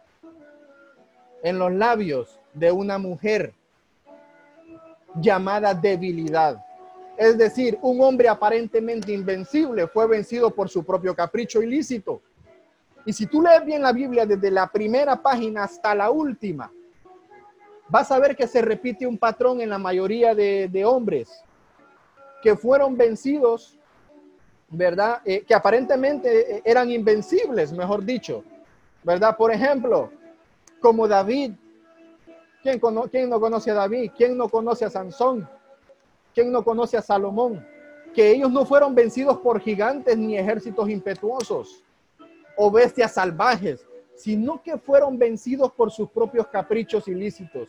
[1.45, 3.55] en los labios de una mujer
[5.15, 6.61] llamada debilidad.
[7.17, 12.21] Es decir, un hombre aparentemente invencible fue vencido por su propio capricho ilícito.
[13.05, 16.73] Y si tú lees bien la Biblia desde la primera página hasta la última,
[17.89, 21.43] vas a ver que se repite un patrón en la mayoría de, hombres
[22.43, 23.79] que fueron vencidos,
[24.69, 25.21] ¿verdad?
[25.25, 28.45] Eh, que aparentemente eran invencibles, mejor dicho,
[29.03, 29.37] ¿verdad?
[29.37, 30.11] Por ejemplo,
[30.81, 31.53] como David
[33.11, 34.11] ¿Quién, no conoce a David?
[34.17, 35.49] ¿Quién no conoce a Sansón?
[36.35, 37.65] ¿Quién no conoce a Salomón?
[38.13, 41.85] Que ellos no fueron vencidos por gigantes ni ejércitos impetuosos
[42.57, 47.69] o bestias salvajes, sino que fueron vencidos por sus propios caprichos ilícitos.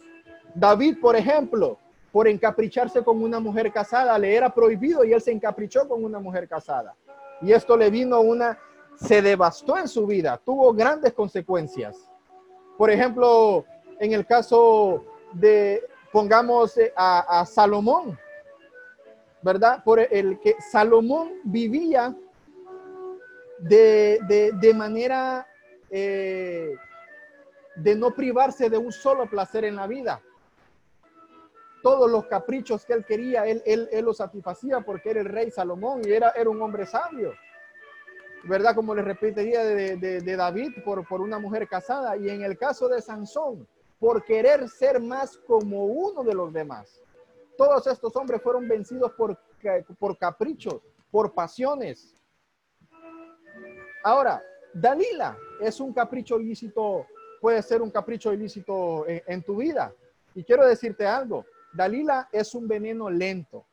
[0.56, 1.78] David, por ejemplo,
[2.12, 6.20] por encapricharse con una mujer casada, le era prohibido y él se encaprichó con una
[6.20, 6.96] mujer casada.
[7.42, 8.58] Y esto le vino una,
[8.96, 12.10] se devastó en su vida, tuvo grandes consecuencias.
[12.78, 13.66] Por ejemplo,
[14.00, 18.18] en el caso de, pongamos eh, a, Salomón,
[19.42, 19.84] ¿verdad?
[19.84, 22.16] Por el que Salomón vivía
[23.60, 25.48] de, manera
[25.90, 26.76] eh,
[27.76, 30.22] de no privarse de un solo placer en la vida.
[31.84, 36.02] Todos los caprichos que él quería, él, él, los satisfacía porque era el rey Salomón
[36.04, 37.34] y era, era un hombre sabio.
[38.44, 38.76] ¿Verdad?
[38.76, 42.18] Como le repetiría de, de, David por, por una mujer casada.
[42.18, 43.68] Y en el caso de Sansón,
[44.00, 47.02] por querer ser más como uno de los demás.
[47.58, 49.38] Todos estos hombres fueron vencidos por,
[50.00, 52.16] por caprichos, por pasiones.
[54.04, 54.42] Ahora,
[54.74, 57.06] Dalila es un capricho ilícito,
[57.42, 59.94] puede ser un capricho ilícito en, tu vida.
[60.36, 63.66] Y quiero decirte algo, Dalila es un veneno lento.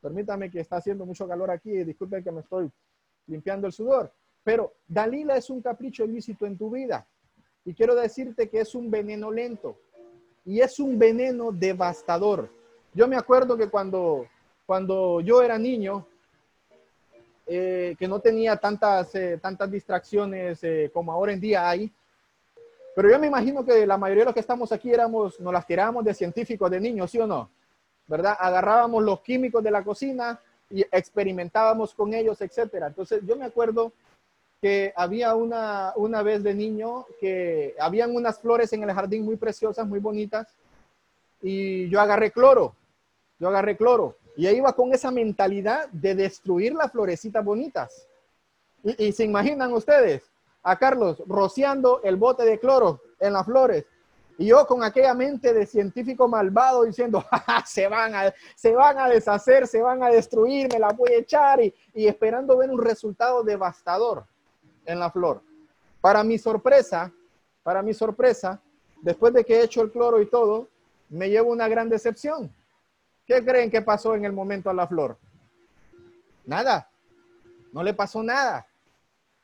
[0.00, 2.70] Permítame que está haciendo mucho calor aquí, disculpen que me estoy
[3.26, 7.06] limpiando el sudor, pero Dalila es un capricho ilícito en tu vida.
[7.64, 9.78] Y quiero decirte que es un veneno lento
[10.44, 12.50] y es un veneno devastador.
[12.92, 14.26] Yo me acuerdo que cuando,
[14.66, 16.06] cuando yo era niño,
[17.46, 21.92] eh, que no tenía tantas, eh, tantas distracciones eh, como ahora en día hay,
[22.94, 25.66] pero yo me imagino que la mayoría de los que estamos aquí éramos, nos las
[25.66, 27.50] tirábamos de científicos de niños, ¿sí o no?
[28.06, 28.36] ¿Verdad?
[28.38, 32.86] Agarrábamos los químicos de la cocina y experimentábamos con ellos, etcétera.
[32.86, 33.92] Entonces, yo me acuerdo
[34.60, 39.36] que había una, una vez de niño que habían unas flores en el jardín muy
[39.36, 40.46] preciosas, muy bonitas,
[41.42, 42.74] y yo agarré cloro,
[43.38, 48.08] yo agarré cloro, y ahí iba con esa mentalidad de destruir las florecitas bonitas.
[48.82, 50.22] Y, se imaginan ustedes
[50.62, 53.86] a Carlos rociando el bote de cloro en las flores,
[54.36, 57.24] y yo con aquella mente de científico malvado diciendo,
[57.66, 61.18] se, van a, se van a deshacer, se van a destruir, me la voy a
[61.18, 64.24] echar y, y esperando ver un resultado devastador
[64.84, 65.40] en la flor.
[66.00, 67.12] Para mi sorpresa,
[67.62, 68.60] para mi sorpresa,
[69.02, 70.68] después de que he hecho el cloro y todo,
[71.08, 72.52] me llevo una gran decepción.
[73.26, 75.18] ¿Qué creen que pasó en el momento a la flor?
[76.44, 76.90] Nada.
[77.72, 78.66] No le pasó nada.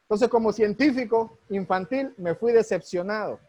[0.02, 3.40] Entonces, como científico infantil, me fui decepcionado.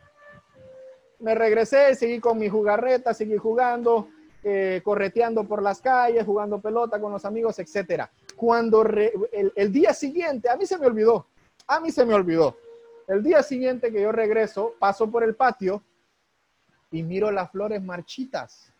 [1.20, 4.08] Me regresé, seguí con mi jugarreta, seguí jugando,
[4.44, 8.06] eh, correteando por las calles, jugando pelota con los amigos, etc.
[8.36, 11.28] Cuando el, el día siguiente, a mí se me olvidó,
[11.68, 12.58] a mí se me olvidó.
[13.08, 15.84] El día siguiente que yo regreso, paso por el patio
[16.92, 18.71] y miro las flores marchitas.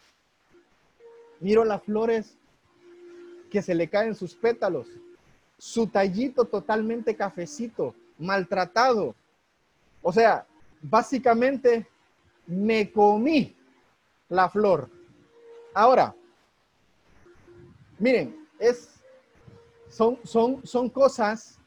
[1.42, 2.38] Miro las flores
[3.50, 4.88] que se le caen sus pétalos.
[5.58, 9.16] Su tallito totalmente cafecito, maltratado.
[10.02, 10.46] O sea,
[10.82, 11.88] básicamente
[12.46, 13.56] me comí
[14.30, 14.90] la flor.
[15.74, 16.16] Ahora,
[17.98, 18.90] miren, es,
[19.90, 21.60] son, son, son cosas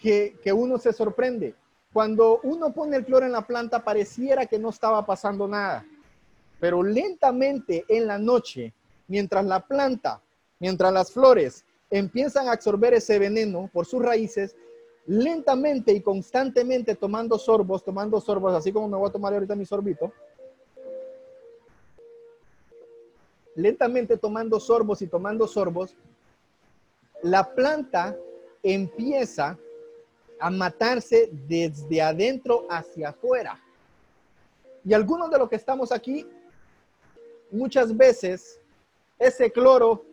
[0.00, 1.54] que, que uno se sorprende.
[1.92, 5.86] Cuando uno pone el cloro en la planta, pareciera que no estaba pasando nada.
[6.58, 8.72] Pero lentamente en la noche,
[9.08, 10.22] mientras la planta,
[10.58, 14.56] mientras las flores empiezan a absorber ese veneno por sus raíces,
[15.06, 19.66] lentamente y constantemente tomando sorbos, tomando sorbos, así como me voy a tomar ahorita mi
[19.66, 20.12] sorbito,
[23.54, 25.94] lentamente tomando sorbos y tomando sorbos,
[27.22, 28.16] la planta
[28.62, 29.58] empieza
[30.40, 33.60] a matarse desde adentro hacia afuera.
[34.84, 36.26] Y algunos de los que estamos aquí,
[37.50, 38.60] muchas veces
[39.18, 40.04] ese cloro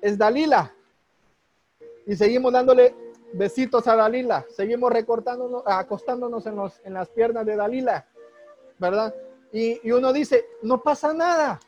[0.00, 0.74] es Dalila.
[2.06, 2.94] Y seguimos dándole
[3.32, 4.46] besitos a Dalila.
[4.48, 8.06] Seguimos recortándonos, acostándonos en, las piernas de Dalila.
[8.78, 9.14] ¿Verdad?
[9.52, 11.60] Y, y uno dice, no pasa nada.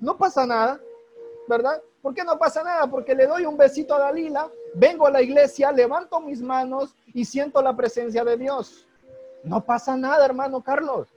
[0.00, 0.80] No pasa nada.
[1.48, 1.82] ¿Verdad?
[2.02, 2.88] ¿Por qué no pasa nada?
[2.88, 7.24] Porque le doy un besito a Dalila, vengo a la iglesia, levanto mis manos y
[7.24, 8.88] siento la presencia de Dios.
[9.44, 11.08] No pasa nada, hermano Carlos.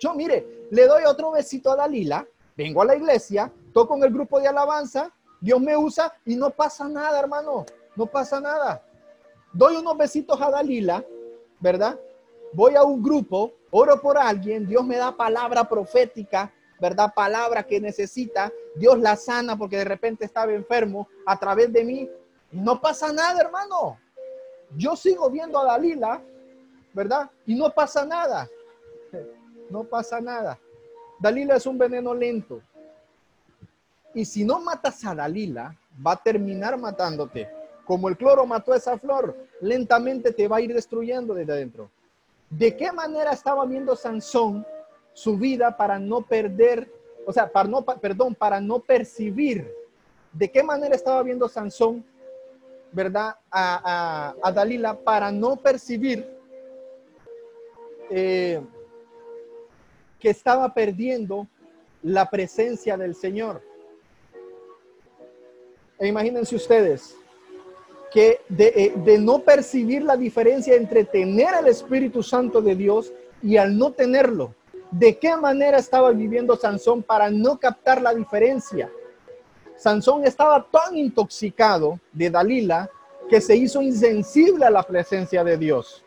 [0.00, 4.10] Yo, mire, le doy otro besito a Dalila, vengo a la iglesia, toco en el
[4.10, 7.66] grupo de alabanza, Dios me usa y no pasa nada, hermano.
[7.94, 8.82] No pasa nada.
[9.52, 11.04] Doy unos besitos a Dalila,
[11.60, 12.00] ¿verdad?
[12.54, 17.12] Voy a un grupo, oro por alguien, Dios me da palabra profética, ¿verdad?
[17.14, 22.10] Palabra que necesita, Dios la sana porque de repente estaba enfermo a través de mí.
[22.52, 23.98] No pasa nada, hermano.
[24.74, 26.22] Yo sigo viendo a Dalila,
[26.94, 27.30] ¿verdad?
[27.44, 28.48] Y no pasa nada.
[29.68, 30.60] No pasa nada.
[31.18, 32.62] Dalila es un veneno lento.
[34.16, 37.50] Y si no matas a Dalila, va a terminar matándote.
[37.84, 41.90] Como el cloro mató a esa flor, lentamente te va a ir destruyendo desde adentro.
[42.48, 44.66] ¿De qué manera estaba viendo Sansón
[45.12, 46.90] su vida para no perder,
[47.26, 49.70] o sea, para no, perdón, para no percibir
[50.32, 52.02] de qué manera estaba viendo Sansón,
[52.92, 53.36] ¿verdad?
[53.50, 56.26] A, Dalila para no percibir
[58.08, 58.62] eh,
[60.18, 61.46] que estaba perdiendo
[62.02, 63.65] la presencia del Señor.
[65.98, 67.16] E imagínense ustedes
[68.12, 73.12] que de, eh, de, no percibir la diferencia entre tener el Espíritu Santo de Dios
[73.42, 74.54] y al no tenerlo
[74.90, 78.90] de qué manera estaba viviendo Sansón para no captar la diferencia.
[79.76, 82.88] Sansón estaba tan intoxicado de Dalila
[83.28, 86.04] que se hizo insensible a la presencia de Dios.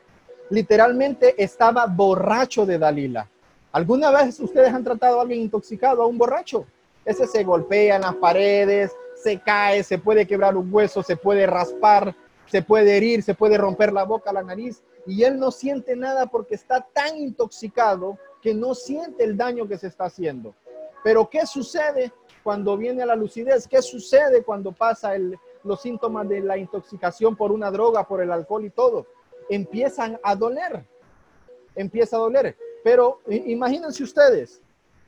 [0.50, 3.28] Literalmente estaba borracho de Dalila.
[3.72, 6.66] ¿Alguna vez ustedes han tratado a alguien intoxicado, a un borracho?
[7.06, 11.46] Ese se golpea en las paredes, se cae, se puede quebrar un hueso, se puede
[11.46, 12.16] raspar,
[12.48, 16.28] se puede herir, se puede romper la boca, la nariz, y él no siente nada
[16.28, 20.56] porque está tan intoxicado que no siente el daño que se está haciendo.
[21.04, 22.12] Pero ¿qué sucede
[22.44, 23.68] cuando viene la lucidez?
[23.68, 25.14] ¿Qué sucede cuando pasa
[25.64, 29.06] los síntomas de la intoxicación por una droga, por el alcohol y todo?
[29.50, 30.86] Empiezan a doler.
[31.76, 32.58] Empieza a doler.
[32.84, 34.62] Pero imagínense ustedes,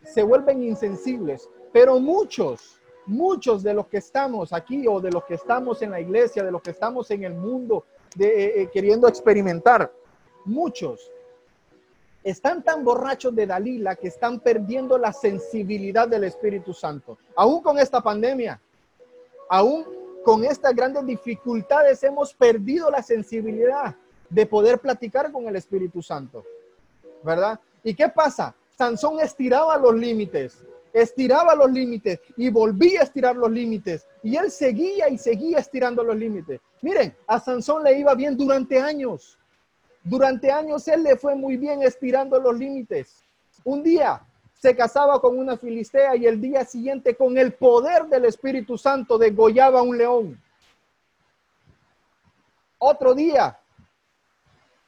[0.03, 1.49] se vuelven insensibles.
[1.71, 5.99] Pero muchos, muchos de los que estamos aquí o de los que estamos en la
[5.99, 9.91] iglesia, de los que estamos en el mundo de, eh, eh, queriendo experimentar,
[10.45, 11.11] muchos
[12.23, 17.17] están tan borrachos de Dalila que están perdiendo la sensibilidad del Espíritu Santo.
[17.35, 18.61] Aún con esta pandemia,
[19.49, 19.85] aún
[20.23, 23.95] con estas grandes dificultades, hemos perdido la sensibilidad
[24.29, 26.45] de poder platicar con el Espíritu Santo.
[27.23, 27.59] ¿Verdad?
[27.83, 28.55] ¿Y qué pasa?
[28.77, 30.63] Sansón estiraba los límites,
[30.93, 34.05] estiraba los límites y volvía a estirar los límites.
[34.23, 36.59] Y él seguía y seguía estirando los límites.
[36.81, 39.37] Miren, a Sansón le iba bien durante años
[40.03, 43.23] durante años él le fue muy bien estirando los límites.
[43.63, 44.21] Un día
[44.53, 49.17] se casaba con una filistea y el día siguiente con el poder del Espíritu Santo
[49.17, 50.41] degollaba un león.
[52.79, 53.59] Otro día,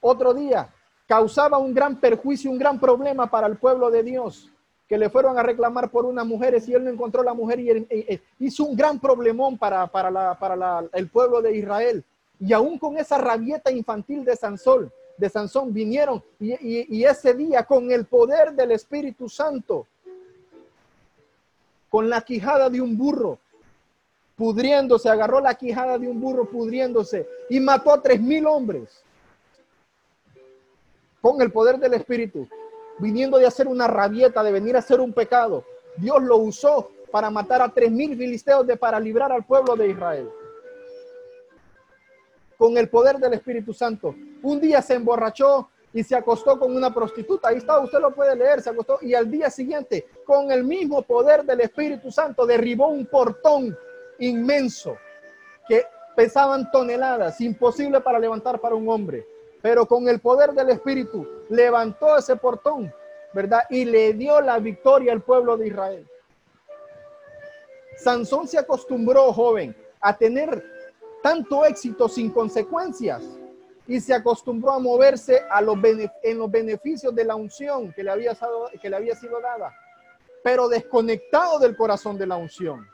[0.02, 0.74] otro día,
[1.08, 4.52] causaba un gran perjuicio, un gran problema para el pueblo de Dios,
[4.94, 8.22] que le fueron a reclamar por unas mujeres y él no encontró la mujer y
[8.38, 12.04] hizo un gran problemón para, para, el pueblo de Israel.
[12.40, 17.64] Y aún con esa rabieta infantil de Sansón, de Sansón vinieron y, y ese día
[17.64, 19.88] con el poder del Espíritu Santo,
[21.90, 23.40] con la quijada de un burro,
[24.36, 29.04] pudriéndose, agarró la quijada de un burro pudriéndose y mató a tres mil hombres
[31.20, 32.48] con el poder del Espíritu,
[33.00, 35.64] viniendo de hacer una rabieta, de venir a hacer un pecado.
[35.98, 39.90] Dios lo usó para matar a tres mil filisteos de para librar al pueblo de
[39.90, 40.30] Israel.
[42.58, 44.16] Con el poder del Espíritu Santo.
[44.42, 47.50] Un día se emborrachó y se acostó con una prostituta.
[47.50, 48.98] Ahí está, usted lo puede leer, se acostó.
[49.02, 53.78] Y al día siguiente, con el mismo poder del Espíritu Santo, derribó un portón
[54.20, 54.98] inmenso
[55.68, 55.86] que
[56.16, 59.26] pesaban toneladas, imposible para levantar para un hombre.
[59.64, 62.94] Pero con el poder del Espíritu levantó ese portón,
[63.34, 63.64] ¿verdad?
[63.70, 66.08] Y le dio la victoria al pueblo de Israel.
[67.98, 70.62] Sansón se acostumbró, joven, a tener
[71.22, 73.24] tanto éxito sin consecuencias
[73.88, 75.78] y se acostumbró a moverse a los
[76.24, 78.38] en los beneficios de la unción que le, había,
[78.82, 79.74] que le había sido dada,
[80.44, 82.86] pero desconectado del corazón de la unción.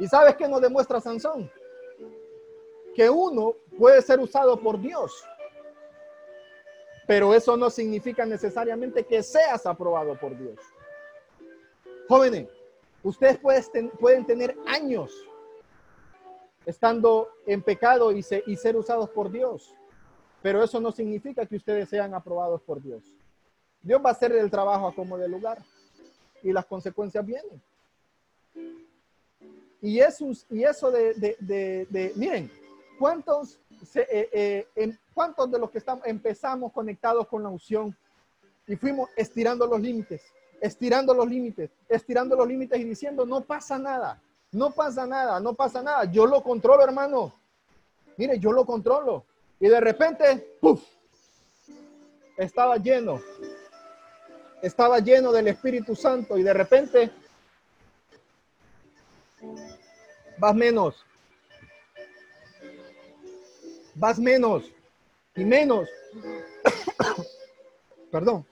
[0.00, 1.48] ¿Y sabes qué nos demuestra Sansón?
[2.96, 5.24] Que uno puede ser usado por Dios,
[7.06, 10.58] pero eso no significa necesariamente que seas aprobado por Dios.
[12.08, 12.48] Jóvenes,
[13.02, 13.38] ustedes
[13.98, 15.12] pueden tener años
[16.66, 19.74] estando en pecado y, y ser usados por Dios.
[20.42, 23.04] Pero eso no significa que ustedes sean aprobados por Dios.
[23.82, 25.58] Dios va a hacer el trabajo a como de lugar
[26.42, 27.62] y las consecuencias vienen.
[29.80, 32.50] Y eso, y eso de, miren,
[32.98, 33.58] ¿cuántos,
[33.94, 37.96] eh, eh, ¿cuántos de los que estamos, empezamos conectados con la unción
[38.66, 40.22] y fuimos estirando los límites,
[40.60, 44.20] estirando los límites, estirando los límites y diciendo, no pasa nada,
[44.52, 46.04] no pasa nada, no pasa nada.
[46.04, 47.34] Yo lo controlo, hermano.
[48.16, 49.24] Mire, yo lo controlo.
[49.58, 50.82] Y de repente, ¡puf!
[52.36, 53.20] Estaba lleno.
[54.60, 57.10] Estaba lleno del Espíritu Santo y de repente
[60.38, 61.04] vas menos.
[63.94, 64.64] Vas menos
[65.34, 65.88] y menos.
[68.10, 68.44] Perdón.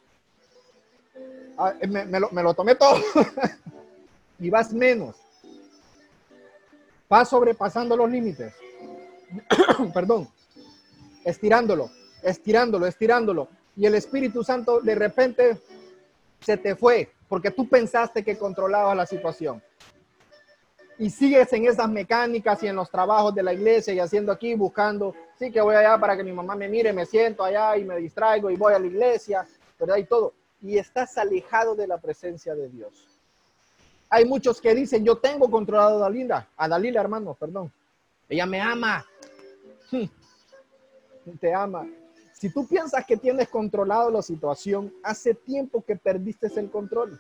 [1.57, 2.99] Ah, me, me lo tomé todo.
[4.39, 5.17] y vas menos
[7.13, 8.55] va sobrepasando los límites.
[9.95, 10.29] Perdón.
[11.25, 11.91] Estirándolo,
[12.23, 13.49] estirándolo, estirándolo.
[13.77, 15.59] Y el Espíritu Santo de repente
[16.41, 19.63] se te fue porque tú pensaste que controlabas la situación.
[20.99, 24.55] Y sigues en esas mecánicas y en los trabajos de la iglesia y haciendo aquí,
[24.55, 27.85] buscando, sí que voy allá para que mi mamá me mire, me siento allá y
[27.85, 29.47] me distraigo y voy a la iglesia,
[29.79, 29.97] ¿verdad?
[29.97, 30.35] Y todo.
[30.61, 33.09] Y estás alejado de la presencia de Dios.
[34.11, 37.73] Hay muchos que dicen, yo tengo controlado a Dalila, a Dalila, hermano, perdón.
[38.29, 39.07] Ella me ama.
[41.41, 41.89] Te ama.
[42.35, 47.19] Si tú piensas que tienes controlado la situación, hace tiempo que perdiste el control.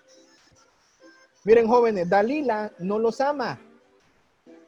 [1.44, 3.58] Miren, jóvenes, Dalila no los ama.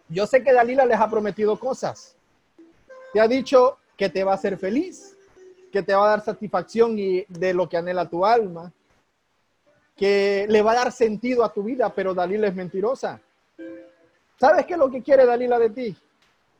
[0.09, 2.17] Yo sé que Dalila les ha prometido cosas.
[3.13, 5.17] Te ha dicho que te va a hacer feliz,
[5.71, 8.73] que te va a dar satisfacción y de lo que anhela tu alma,
[9.97, 13.21] que le va a dar sentido a tu vida, pero Dalila es mentirosa.
[14.41, 15.97] ¿Sabes qué es lo que quiere Dalila de ti?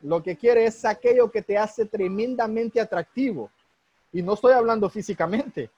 [0.03, 3.51] Lo que quiere es aquello que te hace tremendamente atractivo.
[4.13, 5.71] Y no estoy hablando físicamente.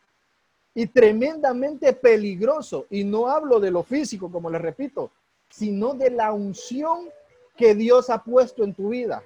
[0.75, 2.87] Y tremendamente peligroso.
[2.91, 5.13] Y no hablo de lo físico, como les repito,
[5.49, 7.09] sino de la unción
[7.57, 9.23] que Dios ha puesto en tu vida.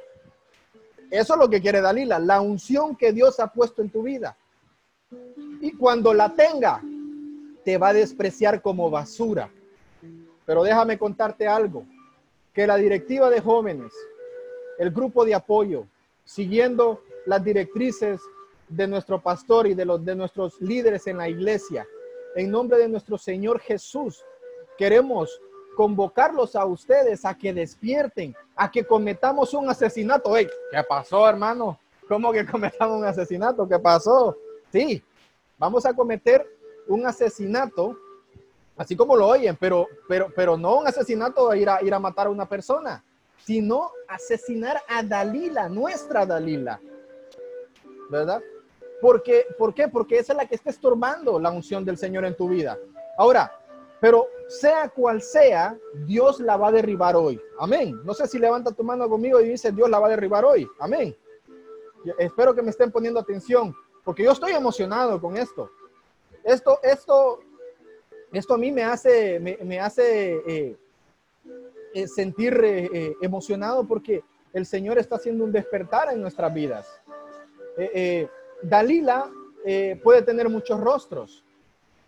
[1.10, 4.36] Eso es lo que quiere Dalila, la unción que Dios ha puesto en tu vida.
[5.60, 6.82] Y cuando la tenga,
[7.64, 9.50] te va a despreciar como basura.
[10.44, 11.84] Pero déjame contarte algo,
[12.52, 13.92] que la directiva de jóvenes,
[14.78, 15.86] el grupo de apoyo,
[16.24, 18.20] siguiendo las directrices
[18.68, 21.86] de nuestro pastor y de los de nuestros líderes en la iglesia,
[22.36, 24.22] en nombre de nuestro Señor Jesús,
[24.76, 25.40] queremos
[25.78, 30.36] convocarlos a ustedes a que despierten, a que cometamos un asesinato.
[30.36, 31.78] Hey, ¿Qué pasó, hermano?
[32.08, 33.68] ¿Cómo que cometamos un asesinato?
[33.68, 34.36] ¿Qué pasó?
[34.72, 35.00] Sí,
[35.56, 36.44] vamos a cometer
[36.88, 37.96] un asesinato,
[38.76, 42.26] así como lo oyen, pero, pero, pero no un asesinato ir a, ir a matar
[42.26, 43.04] a una persona,
[43.44, 46.80] sino asesinar a Dalila, nuestra Dalila.
[48.10, 48.42] ¿Verdad?
[49.00, 49.86] Porque, ¿Por qué?
[49.86, 52.76] Porque esa es la que está estorbando la unción del Señor en tu vida.
[53.16, 53.52] Ahora,
[54.00, 57.40] pero sea cual sea, Dios la va a derribar hoy.
[57.58, 58.00] Amén.
[58.04, 60.66] No sé si levanta tu mano conmigo y dice, Dios la va a derribar hoy.
[60.80, 61.14] Amén.
[62.18, 63.74] espero que me estén poniendo atención
[64.08, 65.70] porque yo estoy emocionado con esto.
[66.42, 67.40] Esto, esto,
[68.32, 70.76] esto a mí me hace, me, hace eh,
[71.92, 74.24] eh, sentir eh, emocionado porque
[74.54, 76.88] el Señor está haciendo un despertar en nuestras vidas.
[78.62, 79.30] Dalila
[80.02, 81.44] puede tener muchos rostros,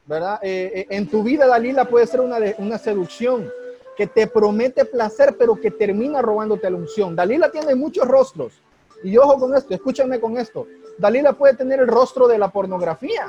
[0.07, 0.39] ¿verdad?
[0.43, 3.51] en tu vida, Dalila puede ser una, una seducción
[3.97, 7.15] que te promete placer, pero que termina robándote la unción.
[7.15, 8.63] Dalila tiene muchos rostros.
[9.03, 10.67] Y ojo con esto, escúchame con esto.
[10.99, 13.29] Dalila puede tener el rostro de la pornografía.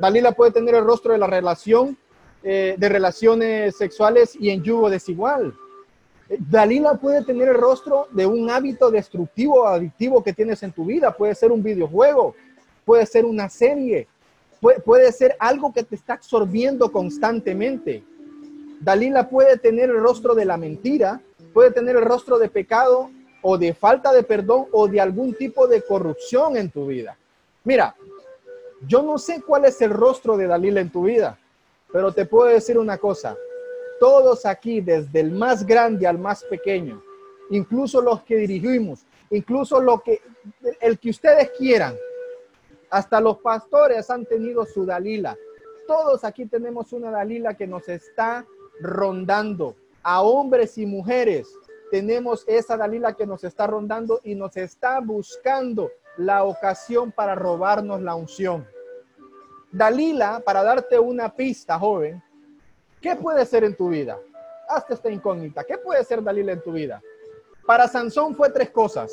[0.00, 1.96] Dalila puede tener el rostro de la relación,
[2.42, 5.54] eh, de relaciones sexuales y en yugo desigual.
[6.28, 10.72] Eh, Dalila puede tener el rostro de un hábito destructivo o adictivo que tienes en
[10.72, 11.10] tu vida.
[11.12, 12.34] Puede ser un videojuego,
[12.84, 14.08] puede ser una serie,
[14.84, 18.02] puede, ser algo que te está absorbiendo constantemente.
[18.80, 21.20] Dalila puede tener el rostro de la mentira,
[21.52, 23.10] puede tener el rostro de pecado
[23.42, 27.16] o de falta de perdón o de algún tipo de corrupción en tu vida.
[27.64, 27.94] Mira,
[28.86, 31.38] yo no sé cuál es el rostro de Dalila en tu vida,
[31.92, 33.36] pero te puedo decir una cosa.
[34.00, 37.02] Todos aquí, desde el más grande al más pequeño,
[37.50, 40.20] incluso los que dirigimos, incluso lo que,
[40.80, 41.94] el que ustedes quieran,
[42.94, 45.36] hasta los pastores han tenido su Dalila.
[45.88, 48.46] Todos aquí tenemos una Dalila que nos está
[48.80, 49.74] rondando
[50.04, 51.52] a hombres y mujeres.
[51.90, 58.00] Tenemos esa Dalila que nos está rondando y nos está buscando la ocasión para robarnos
[58.00, 58.64] la unción.
[59.72, 62.22] Dalila, para darte una pista, joven,
[63.00, 64.20] ¿qué puede ser en tu vida?
[64.68, 65.64] Hazte esta incógnita.
[65.64, 67.02] ¿Qué puede ser Dalila en tu vida?
[67.66, 69.12] Para Sansón fue tres cosas.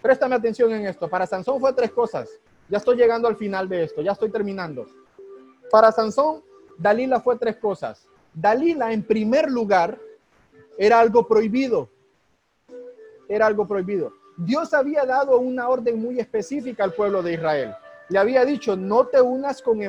[0.00, 1.08] Préstame atención en esto.
[1.08, 2.30] Para Sansón fue tres cosas.
[2.68, 4.86] Ya estoy llegando al final de esto, ya estoy terminando.
[5.70, 6.42] Para Sansón,
[6.76, 8.06] Dalila fue tres cosas.
[8.32, 9.98] Dalila, en primer lugar,
[10.76, 11.88] era algo prohibido.
[13.28, 14.12] Era algo prohibido.
[14.36, 17.74] Dios había dado una orden muy específica al pueblo de Israel
[18.08, 19.80] le había dicho, no te unas con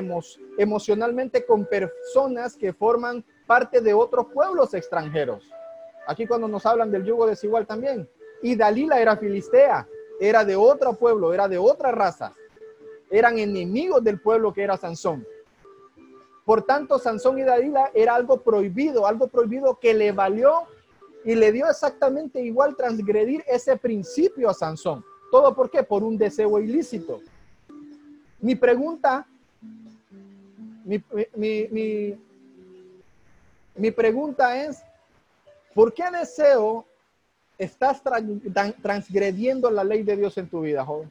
[0.58, 5.50] emocionalmente con personas que forman parte de otros pueblos extranjeros.
[6.06, 8.08] Aquí cuando nos hablan del yugo desigual también.
[8.42, 9.88] Y Dalila era filistea,
[10.20, 12.34] era de otro pueblo, era de otra raza.
[13.10, 15.26] Eran enemigos del pueblo que era Sansón.
[16.44, 20.66] Por tanto, Sansón y Dalila era algo prohibido, algo prohibido que le valió
[21.24, 25.04] y le dio exactamente igual transgredir ese principio a Sansón.
[25.30, 25.82] ¿Todo por qué?
[25.82, 27.20] Por un deseo ilícito.
[28.40, 29.26] Mi pregunta,
[30.84, 30.98] mi,
[33.92, 34.82] pregunta es,
[35.74, 36.86] ¿por qué deseo
[37.58, 38.02] estás
[38.82, 41.10] transgrediendo la ley de Dios en tu vida, joven?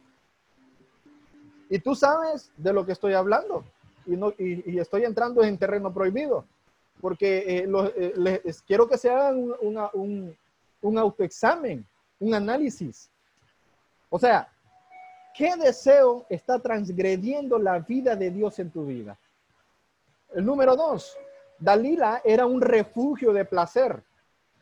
[1.70, 3.64] Y tú sabes de lo que estoy hablando
[4.04, 6.44] y, no, y, estoy entrando en terreno prohibido,
[7.00, 10.36] porque eh, eh, les, quiero que se hagan un,
[10.82, 11.86] un autoexamen,
[12.18, 13.08] un análisis.
[14.10, 14.50] O sea,
[15.34, 19.18] ¿Qué deseo está transgrediendo la vida de Dios en tu vida?
[20.34, 21.16] El número dos,
[21.58, 24.02] Dalila era un refugio de placer.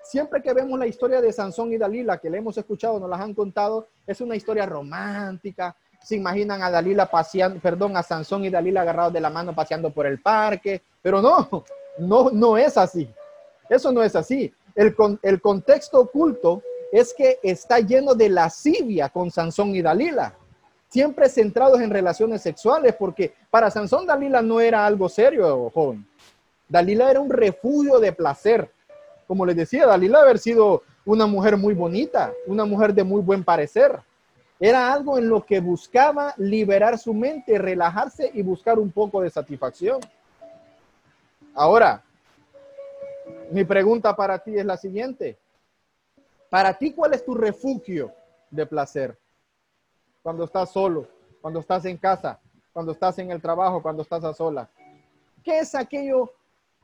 [0.03, 3.21] Siempre que vemos la historia de Sansón y Dalila, que le hemos escuchado, nos las
[3.21, 5.75] han contado, es una historia romántica.
[6.03, 9.91] Se imaginan a Dalila paseando, perdón, a Sansón y Dalila agarrados de la mano paseando
[9.91, 11.65] por el parque, pero no,
[11.99, 13.09] no, no es así.
[13.69, 14.53] Eso no es así.
[14.75, 20.35] El, el contexto oculto es que está lleno de lascivia con Sansón y Dalila
[20.89, 26.07] siempre centrados en relaciones sexuales, porque para Sansón Dalila no era algo serio, joven.
[26.69, 28.71] Dalila era un refugio de placer.
[29.27, 33.45] Como les decía, Dalila haber sido una mujer muy bonita, una mujer de muy buen
[33.45, 33.99] parecer.
[34.61, 39.31] Era algo en lo que buscaba liberar su mente, relajarse y buscar un poco de
[39.31, 40.01] satisfacción.
[41.55, 42.03] Ahora,
[43.51, 45.39] mi pregunta para ti es la siguiente.
[46.51, 48.13] Para ti, ¿cuál es tu refugio
[48.51, 49.17] de placer?
[50.29, 51.09] cuando estás solo,
[51.41, 52.39] cuando estás en casa,
[52.73, 54.69] cuando estás en el trabajo, cuando estás a sola?
[55.43, 56.31] ¿Qué es aquello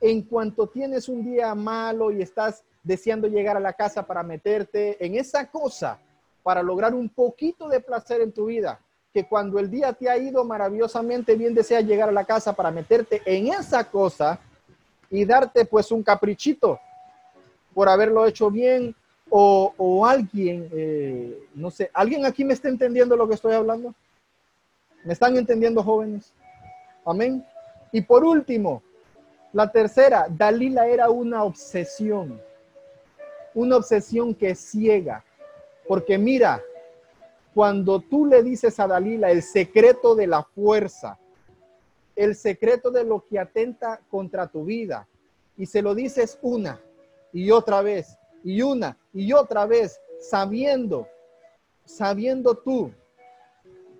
[0.01, 4.97] en cuanto tienes un día malo y estás deseando llegar a la casa para meterte
[5.05, 5.99] en esa cosa,
[6.45, 8.79] para lograr un poquito de placer en tu vida?
[9.11, 12.69] Que cuando el día te ha ido maravillosamente bien, deseas llegar a la casa para
[12.69, 14.39] meterte en esa cosa
[15.09, 16.79] y darte pues un caprichito
[17.73, 18.95] por haberlo hecho bien
[19.27, 23.95] o, alguien, eh, no sé, ¿alguien aquí me está entendiendo lo que estoy hablando?
[25.03, 26.31] ¿Me están entendiendo jóvenes?
[27.03, 27.43] Amén.
[27.91, 28.83] Y por último,
[29.51, 32.39] la tercera, Dalila era una obsesión,
[33.55, 35.23] una obsesión que ciega,
[35.87, 36.61] porque mira,
[37.53, 41.17] cuando tú le dices a Dalila el secreto de la fuerza,
[42.15, 45.07] el secreto de lo que atenta contra tu vida,
[45.57, 46.81] y se lo dices una
[47.31, 51.07] y otra vez y una y otra vez, sabiendo,
[51.85, 52.91] sabiendo tú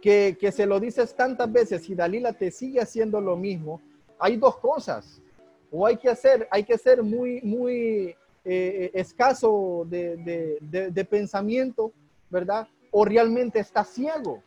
[0.02, 3.82] que, que se lo dices tantas veces y Dalila te sigue haciendo lo mismo,
[4.20, 5.22] hay dos cosas.
[5.72, 8.16] O hay que hacer, hay que ser muy, muy
[8.46, 11.92] eh, escaso de, pensamiento,
[12.30, 12.68] ¿verdad?
[12.92, 14.44] O realmente está ciego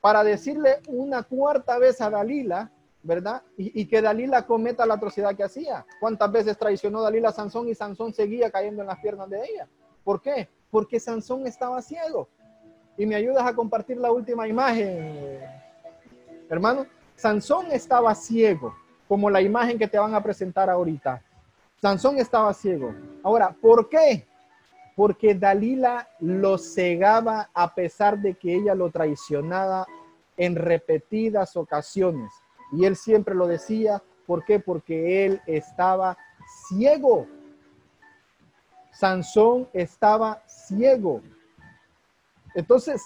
[0.00, 2.70] para decirle una cuarta vez a Dalila,
[3.02, 3.42] ¿verdad?
[3.56, 5.86] Y, y, que Dalila cometa la atrocidad que hacía.
[5.98, 9.66] ¿Cuántas veces traicionó Dalila a Sansón y Sansón seguía cayendo en las piernas de ella?
[10.04, 10.48] ¿Por qué?
[10.70, 12.28] Porque Sansón estaba ciego.
[12.98, 15.40] Y me ayudas a compartir la última imagen,
[16.48, 16.86] hermano.
[17.16, 18.74] Sansón estaba ciego,
[19.08, 21.22] como la imagen que te van a presentar ahorita.
[21.84, 22.94] Sansón estaba ciego.
[23.22, 24.26] Ahora, ¿por qué?
[24.96, 29.86] Porque Dalila lo cegaba a pesar de que ella lo traicionaba
[30.38, 32.32] en repetidas ocasiones.
[32.72, 34.60] Y él siempre lo decía, ¿por qué?
[34.60, 36.16] Porque él estaba
[36.66, 37.26] ciego.
[38.90, 41.20] Sansón estaba ciego.
[42.54, 43.02] Entonces,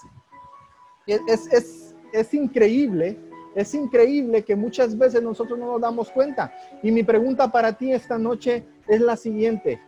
[1.05, 3.19] es, es, es, increíble,
[3.59, 6.53] es increíble que muchas veces nosotros no nos damos cuenta.
[6.81, 9.81] Y mi pregunta para ti esta noche es la siguiente,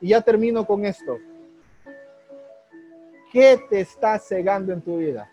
[0.00, 1.18] y ya termino con esto.
[3.32, 5.30] ¿Qué te está cegando en tu vida?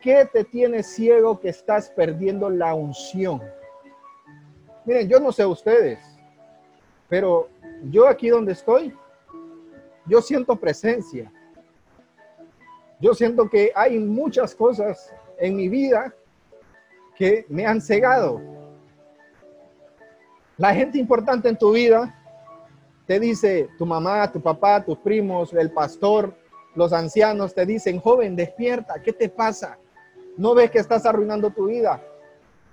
[0.00, 3.42] ¿Qué te tiene ciego que estás perdiendo la unción?
[4.84, 5.98] Miren, yo no sé ustedes,
[7.08, 7.48] pero
[7.90, 8.94] yo aquí donde estoy,
[10.06, 11.30] yo siento presencia.
[13.00, 16.14] Yo siento que hay muchas cosas en mi vida
[17.16, 18.40] que me han cegado.
[20.56, 22.14] La gente importante en tu vida
[23.06, 26.34] te dice, tu mamá, tu papá, tus primos, el pastor,
[26.74, 29.78] los ancianos te dicen, joven, despierta, ¿qué te pasa?
[30.36, 32.02] ¿No ves que estás arruinando tu vida?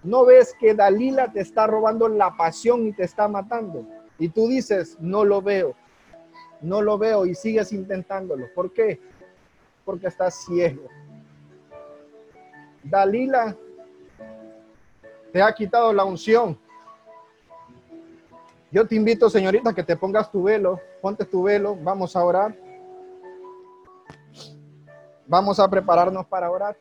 [0.03, 3.85] ¿No ves que Dalila te está robando la pasión y te está matando?
[4.17, 5.75] Y tú dices, no lo veo,
[6.61, 8.47] no lo veo y sigues intentándolo.
[8.55, 8.99] ¿Por qué?
[9.85, 10.83] porque estás ciego.
[12.83, 13.55] Dalila
[15.31, 16.57] te ha quitado la unción.
[18.71, 22.55] Yo te invito, señorita, que te pongas tu velo, ponte tu velo, vamos a orar.
[25.27, 26.77] Vamos a prepararnos para orar.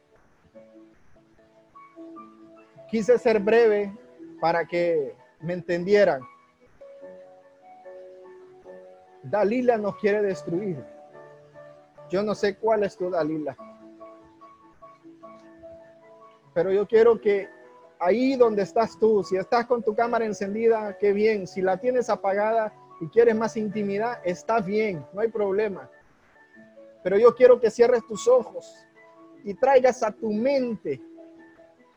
[2.89, 3.93] Quise ser breve
[4.41, 6.23] para que me entendieran.
[9.23, 10.83] Dalila nos quiere destruir.
[12.09, 13.57] Yo no sé cuál es tu Dalila.
[16.55, 17.49] Pero yo quiero que
[17.99, 21.47] ahí donde estás tú, si estás con tu cámara encendida, qué bien.
[21.47, 25.89] Si la tienes apagada y quieres más intimidad, está bien, no hay problema.
[27.03, 28.75] Pero yo quiero que cierres tus ojos
[29.45, 31.01] y traigas a tu mente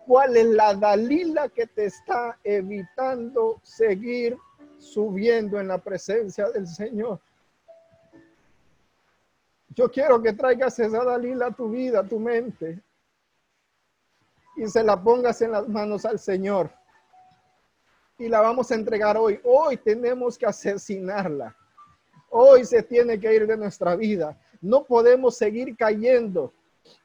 [0.05, 4.37] cuál es la Dalila que te está evitando seguir
[4.77, 7.19] subiendo en la presencia del Señor.
[9.69, 12.79] Yo quiero que traigas esa Dalila a tu vida, a tu mente,
[14.55, 16.71] y se la pongas en las manos al Señor.
[18.17, 19.39] Y la vamos a entregar hoy.
[19.43, 21.55] Hoy tenemos que asesinarla.
[22.29, 24.37] Hoy se tiene que ir de nuestra vida.
[24.61, 26.53] No podemos seguir cayendo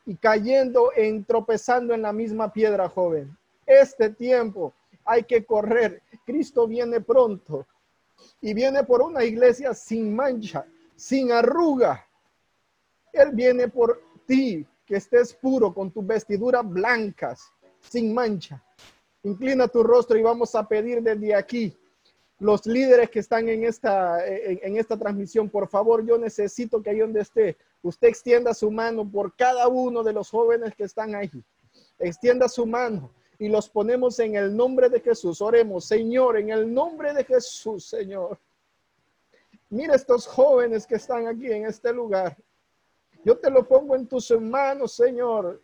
[0.07, 3.37] y cayendo en tropezando en la misma piedra, joven.
[3.67, 4.73] Este tiempo
[5.05, 6.03] hay que correr.
[6.25, 7.67] Cristo viene pronto
[8.41, 12.07] y viene por una iglesia sin mancha, sin arruga,
[13.13, 18.65] él viene por ti, que estés puro con tus vestiduras blancas, sin mancha.
[19.23, 21.77] Inclina tu rostro y vamos a pedir desde aquí.
[22.39, 27.01] Los líderes que están en esta, en, esta transmisión, por favor, yo necesito que ahí
[27.01, 31.31] donde esté, usted extienda su mano por cada uno de los jóvenes que están ahí.
[31.99, 35.43] Extienda su mano y los ponemos en el nombre de Jesús.
[35.43, 38.39] Oremos, Señor, en el nombre de Jesús, Señor.
[39.69, 42.37] Mira estos jóvenes que están aquí en este lugar.
[43.25, 45.61] Yo te lo pongo en tus manos, Señor.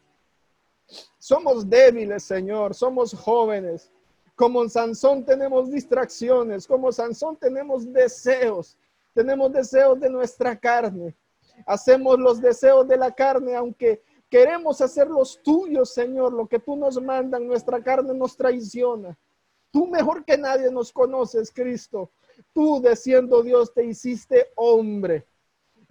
[1.18, 2.74] Somos débiles, Señor.
[2.74, 3.90] Somos jóvenes.
[4.34, 6.66] Como Sansón tenemos distracciones.
[6.66, 8.76] Como Sansón tenemos deseos.
[9.14, 11.14] Tenemos deseos de nuestra carne.
[11.66, 16.32] Hacemos los deseos de la carne, aunque queremos hacer los tuyos, Señor.
[16.32, 19.16] Lo que tú nos mandas, nuestra carne nos traiciona.
[19.70, 22.11] Tú mejor que nadie nos conoces, Cristo.
[22.52, 25.24] Tú, de siendo Dios, te hiciste hombre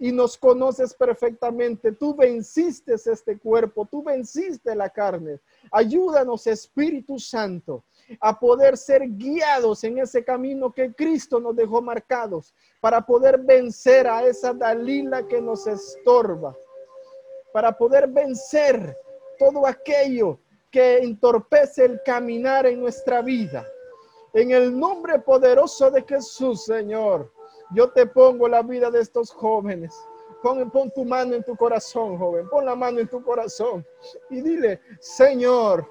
[0.04, 1.90] y nos conoces perfectamente.
[1.92, 5.40] Tú venciste este cuerpo, tú venciste la carne.
[5.72, 7.84] Ayúdanos, Espíritu Santo,
[8.20, 14.06] a poder ser guiados en ese camino que Cristo nos dejó marcados, para poder vencer
[14.06, 16.54] a esa Dalila que nos estorba,
[17.54, 18.94] para poder vencer
[19.38, 20.38] todo aquello
[20.70, 23.66] que entorpece el caminar en nuestra vida.
[24.34, 27.32] En el nombre poderoso de Jesús, Señor.
[27.70, 29.94] Yo te pongo la vida de estos jóvenes.
[30.42, 32.48] Pon, pon tu mano en tu corazón, joven.
[32.48, 33.84] Pon la mano en tu corazón
[34.30, 35.88] y dile, Señor,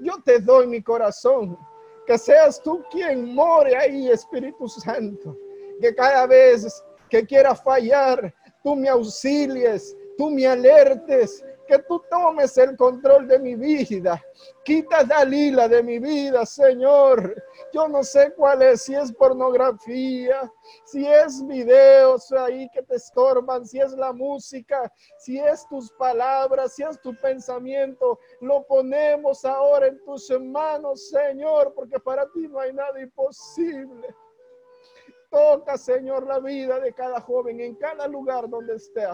[0.00, 1.58] yo te doy mi corazón.
[2.06, 5.36] Que seas tú quien more ahí, Espíritu Santo.
[5.80, 12.56] Que cada vez que quiera fallar, tú me auxilies, tú me alertes, que tú tomes
[12.56, 14.20] el control de mi vida.
[14.64, 17.40] Quita Dalila de mi vida, Señor.
[17.72, 20.50] Yo no sé cuál es, si es pornografía,
[20.84, 26.74] si es videos ahí que te estorban, si es la música, si es tus palabras,
[26.74, 28.18] si es tu pensamiento.
[28.40, 34.08] Lo ponemos ahora en tus manos, Señor, porque para ti no hay nada imposible.
[35.30, 39.06] Toca, Señor, la vida de cada joven en cada lugar donde esté.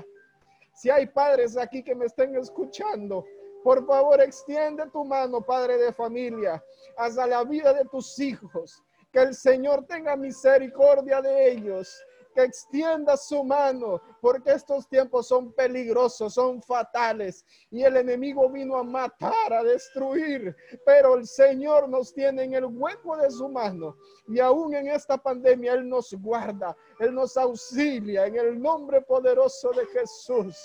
[0.75, 3.25] Si hay padres aquí que me estén escuchando,
[3.63, 6.63] por favor extiende tu mano, padre de familia,
[6.99, 8.83] hasta la vida de tus hijos.
[9.13, 11.97] Que el Señor tenga misericordia de ellos
[12.35, 18.77] que extienda su mano, porque estos tiempos son peligrosos, son fatales, y el enemigo vino
[18.77, 20.55] a matar, a destruir,
[20.85, 23.97] pero el Señor nos tiene en el hueco de su mano,
[24.29, 29.71] y aún en esta pandemia Él nos guarda, Él nos auxilia en el nombre poderoso
[29.71, 30.57] de Jesús.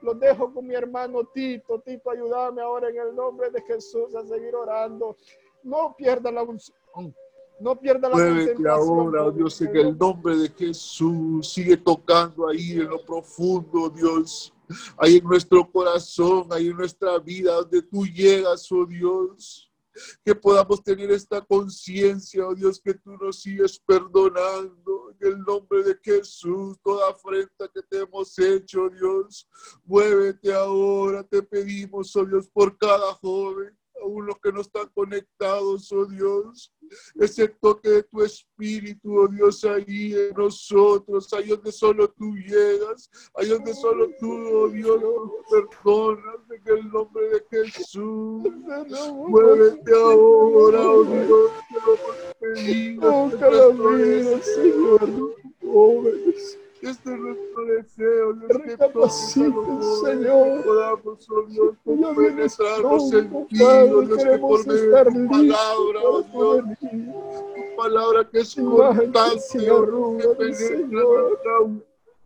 [0.00, 1.80] Lo dejo con mi hermano Tito.
[1.80, 5.16] Tito, ayúdame ahora en el nombre de Jesús a seguir orando.
[5.62, 7.14] No pierda la unción
[7.60, 11.52] no pierda la Muévete ahora, Dios, en el nombre de Jesús.
[11.52, 14.52] Sigue tocando ahí en lo profundo, Dios.
[14.96, 19.70] Ahí en nuestro corazón, ahí en nuestra vida, donde tú llegas, oh Dios.
[20.24, 25.14] Que podamos tener esta conciencia, oh Dios, que tú nos sigues perdonando.
[25.20, 29.48] En el nombre de Jesús, toda afrenta que te hemos hecho, Dios.
[29.84, 35.90] Muévete ahora, te pedimos, oh Dios, por cada joven aún los que no están conectados,
[35.92, 36.72] oh Dios.
[37.16, 43.10] Ese toque de tu espíritu, oh Dios, ahí en nosotros, ahí donde solo tú llegas,
[43.34, 48.42] ahí donde solo tú, oh Dios, nos perdonas en el nombre de Jesús.
[49.28, 54.44] Muévete ahora, oh Dios, te lo pedimos.
[54.44, 56.58] Señor, jóvenes.
[56.84, 58.34] Este es nuestro deseo,
[58.92, 60.64] todos Señor.
[60.64, 66.22] podamos, oh Dios, compenetrarnos en ti, oh Dios, que por medio de tu palabra, oh
[66.22, 71.52] Dios, tu palabra que es constante, oh que penetra nuestra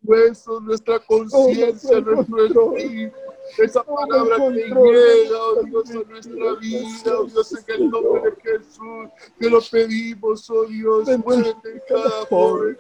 [0.03, 2.47] hueso, nuestra conciencia, nuestro
[2.77, 3.17] espíritu.
[3.59, 8.37] Esa palabra que llega, oh Dios, a nuestra vida, oh Dios, en el nombre de
[8.43, 12.77] Jesús, te lo pedimos, oh Dios, muévete en cada joven.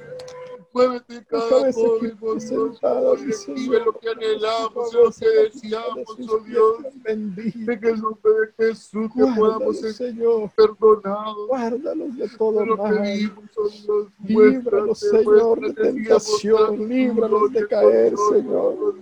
[0.72, 6.76] Muévete cada oh Dios, recibe lo que anhelamos, lo que deseamos, oh Dios.
[7.06, 10.14] En el nombre de Jesús que podamos ser
[10.54, 11.48] perdonados.
[11.48, 13.32] Guárdalos de todo mal.
[13.56, 14.06] oh.
[14.24, 16.88] Líbralos, Señor, de tentación.
[16.88, 18.94] Líbralos de caer, Señor.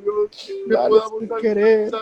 [0.69, 1.93] Dales de querer.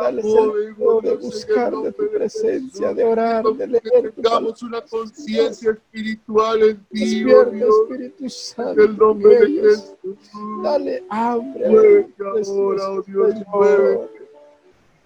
[0.00, 4.12] Dale el de buscar de tu presencia, de orar, de leer.
[4.14, 7.42] Tengamos una conciencia espiritual en ti, oh.
[7.42, 8.82] Espíritu Santo.
[8.82, 9.62] En el nombre de.
[9.62, 10.16] Jesús.
[10.62, 12.08] Dale hambre.
[12.16, 14.26] Dios, ahora, oh Dios, muévete.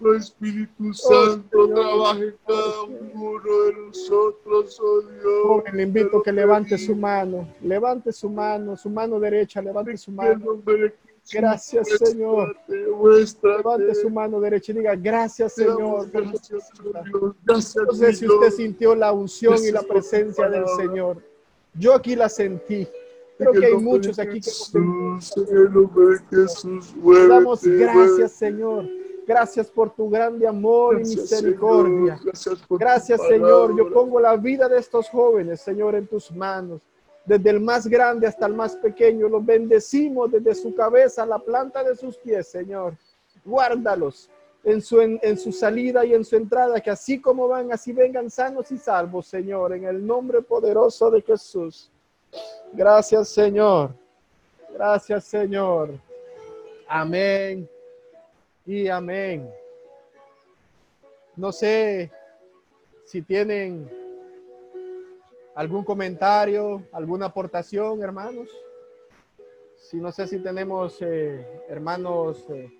[0.03, 5.43] Oh Espíritu Santo, trabaje en cada uno de nosotros, oh Dios.
[5.43, 10.11] Joven, le invito que levante su mano, levante su mano, su mano derecha, levante su
[10.11, 10.59] mano.
[11.33, 12.57] Gracias, Señor.
[12.67, 16.09] Levante su mano derecha y diga, gracias, Señor.
[16.11, 17.03] por tu Gracias, oh visita".
[17.03, 17.35] Dios.
[17.43, 20.65] Gracias, No sé si usted sintió la unción y la presencia del.
[20.77, 21.17] Señor.
[21.73, 22.87] Yo aquí la sentí.
[23.37, 24.51] Creo que hay muchos aquí que
[27.27, 28.31] damos gracias.
[28.33, 28.85] Señor.
[29.27, 32.17] Gracias por tu grande amor y Gracias, misericordia.
[32.17, 32.25] Señor.
[32.25, 33.77] Gracias, Gracias, Señor.
[33.77, 36.81] Yo pongo la vida de estos jóvenes, Señor, en tus manos.
[37.25, 41.83] Desde el más grande hasta el más pequeño, los bendecimos desde su cabeza la planta
[41.83, 42.95] de sus pies, Señor.
[43.45, 44.29] Guárdalos
[44.63, 47.93] en su, en, en su salida y en su entrada, que así como van, así
[47.93, 51.89] vengan sanos y salvos, Señor, en el nombre poderoso de Jesús.
[52.73, 53.91] Gracias, Señor.
[54.73, 55.91] Gracias, Señor.
[56.87, 57.69] Amén
[58.65, 59.49] y amén.
[61.35, 62.11] No sé
[63.05, 63.89] si tienen
[65.55, 68.49] algún comentario, alguna aportación, hermanos.
[69.77, 72.71] Si no sé si tenemos eh, hermanos, eh,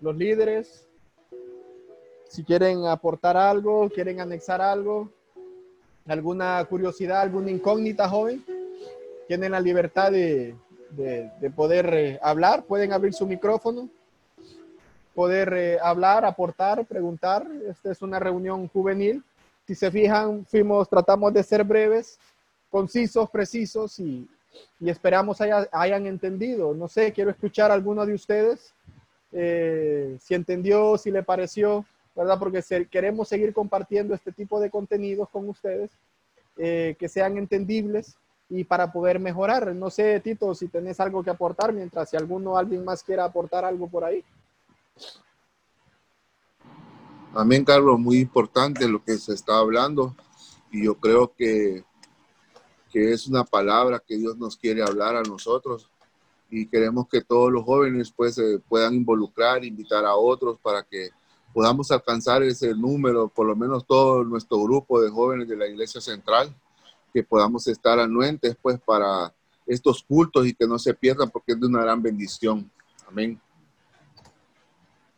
[0.00, 0.86] los líderes,
[2.28, 5.10] si quieren aportar algo, quieren anexar algo,
[6.06, 8.44] alguna curiosidad, alguna incógnita, joven,
[9.28, 10.54] tienen la libertad de,
[10.90, 13.88] de- de poder eh, hablar, pueden abrir su micrófono,
[15.14, 17.46] poder hablar, aportar, preguntar.
[17.70, 19.24] Esta es una reunión juvenil.
[19.66, 22.18] Si se fijan, fuimos, tratamos de ser breves,
[22.70, 24.28] concisos, precisos y
[24.80, 26.74] y esperamos hayan entendido.
[26.74, 28.74] No sé, quiero escuchar a alguno de ustedes,
[29.32, 32.38] eh, si entendió, si le pareció, ¿verdad?
[32.38, 35.90] Porque queremos seguir compartiendo este tipo de contenidos con ustedes,
[36.56, 38.16] eh, que sean entendibles
[38.48, 39.74] y para poder mejorar.
[39.74, 43.64] No sé, Tito, si tenés algo que aportar, mientras si alguno, alguien más quiera aportar
[43.64, 44.24] algo por ahí.
[47.36, 50.16] También, Carlos, muy importante lo que se está hablando
[50.72, 51.84] y yo creo que,
[52.90, 55.90] que es una palabra que Dios nos quiere hablar a nosotros
[56.48, 61.10] y queremos que todos los jóvenes pues puedan involucrar, invitar a otros para que
[61.52, 66.00] podamos alcanzar ese número, por lo menos todo nuestro grupo de jóvenes de la Iglesia
[66.00, 66.56] Central,
[67.12, 69.30] que podamos estar anuentes pues para
[69.66, 72.70] estos cultos y que no se pierdan porque es de una gran bendición.
[73.06, 73.38] Amén.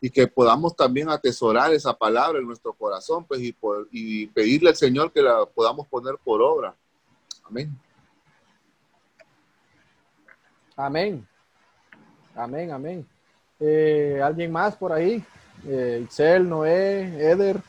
[0.00, 3.56] Y que podamos también atesorar esa palabra en nuestro corazón pues y,
[3.90, 6.74] y pedirle al Señor que la podamos poner por obra.
[7.44, 7.76] Amén.
[10.76, 11.26] Amén.
[12.36, 13.06] Amén, amén.
[13.58, 15.24] Eh, ¿Alguien más por ahí?
[15.66, 16.06] Eh,
[16.40, 17.60] Noé, Eder.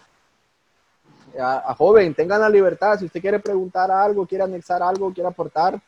[1.39, 2.99] A, joven, tengan la libertad.
[2.99, 5.79] Si usted quiere preguntar algo, quiere anexar algo, quiere aportar,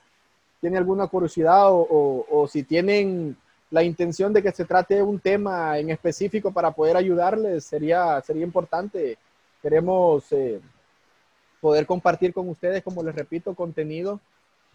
[0.59, 3.35] tiene alguna curiosidad o, si tienen
[3.71, 8.43] la intención de que se trate un tema en específico para poder ayudarles, sería, sería
[8.43, 9.17] importante.
[9.61, 10.59] Queremos eh,
[11.59, 14.19] poder compartir con ustedes, como les repito, contenido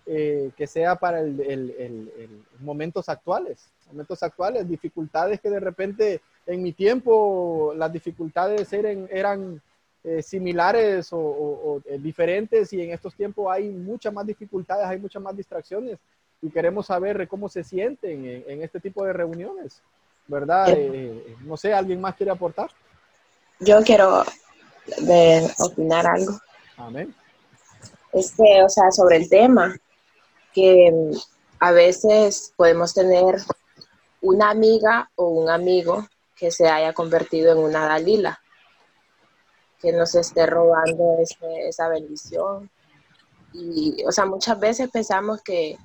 [0.08, 6.72] eh, que sea para el, momentos actuales, momentos actuales, dificultades que de repente en mi
[6.72, 9.60] tiempo las dificultades eran,
[10.04, 15.20] eh, similares o, eh, diferentes y en estos tiempos hay muchas más dificultades, hay muchas
[15.20, 15.98] más distracciones
[16.42, 19.82] y queremos saber cómo se sienten en, este tipo de reuniones,
[20.26, 20.76] ¿verdad?
[21.40, 22.70] no sé, ¿alguien más quiere aportar?
[23.60, 24.24] Yo quiero
[24.98, 26.38] de opinar algo.
[26.76, 27.14] Amén.
[28.12, 29.74] Es que, o sea, sobre el tema,
[30.52, 30.92] que
[31.60, 33.36] a veces podemos tener
[34.20, 38.40] una amiga o un amigo que se haya convertido en una Dalila,
[39.80, 41.18] que nos esté robando
[41.68, 42.70] esa bendición.
[43.52, 45.76] Y, o sea, muchas veces pensamos que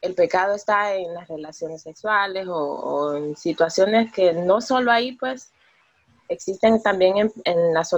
[0.00, 5.52] el pecado está en las relaciones sexuales o, en situaciones que no solo ahí, pues,
[6.28, 7.94] existen también en, las,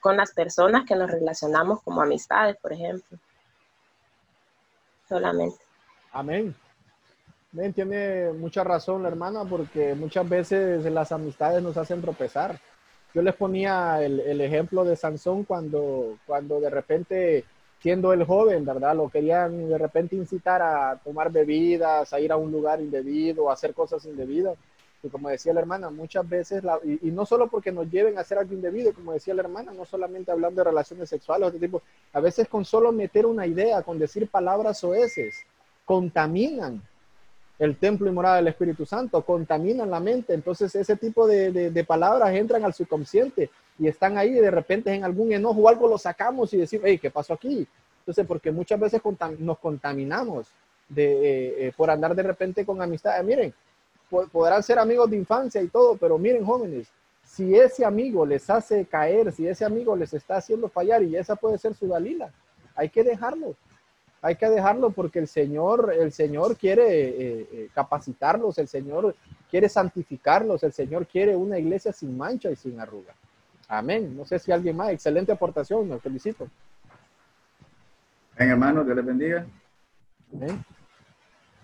[0.00, 3.18] con las personas que nos relacionamos como amistades, por ejemplo
[5.08, 5.58] solamente.
[6.12, 6.54] Amén.
[7.52, 7.72] Amén.
[7.72, 12.60] Tiene mucha razón la hermana porque muchas veces las amistades nos hacen tropezar.
[13.14, 17.44] Yo les ponía el, ejemplo de Sansón cuando, cuando de repente,
[17.80, 18.96] siendo el joven, ¿verdad?
[18.96, 23.52] Lo querían de repente incitar a tomar bebidas, a ir a un lugar indebido, a
[23.52, 24.56] hacer cosas indebidas.
[25.02, 28.38] Y como decía la hermana, muchas veces, y, no solo porque nos lleven a hacer
[28.38, 32.20] algo indebido, como decía la hermana, no solamente hablando de relaciones sexuales, de tipo, a
[32.20, 35.36] veces con solo meter una idea, con decir palabras oeces,
[35.84, 36.82] contaminan
[37.58, 40.34] el templo y morada del Espíritu Santo, contaminan la mente.
[40.34, 45.04] Entonces ese tipo de, palabras entran al subconsciente y están ahí y de repente en
[45.04, 47.66] algún enojo o algo lo sacamos y decimos, hey, ¿qué pasó aquí?
[48.00, 49.00] Entonces, porque muchas veces
[49.38, 50.48] nos contaminamos
[50.88, 53.22] de, eh, eh, por andar de repente con amistad.
[53.22, 53.52] miren,
[54.32, 56.88] podrán ser amigos de infancia y todo, pero miren jóvenes,
[57.22, 61.36] si ese amigo les hace caer, si ese amigo les está haciendo fallar y esa
[61.36, 62.32] puede ser su Dalila,
[62.74, 63.54] hay que dejarlo.
[64.20, 69.14] Hay que dejarlo porque el Señor, el Señor quiere eh, eh, capacitarlos, el Señor
[69.48, 73.14] quiere santificarlos, el Señor quiere una iglesia sin mancha y sin arruga.
[73.68, 74.16] Amén.
[74.16, 76.48] No sé si alguien más, excelente aportación, me felicito.
[78.38, 79.46] Ven hermanos, Dios les bendiga.
[80.34, 80.64] Amén.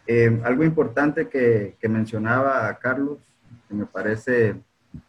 [0.06, 3.18] Eh, algo importante que, que, mencionaba Carlos,
[3.66, 4.56] que me parece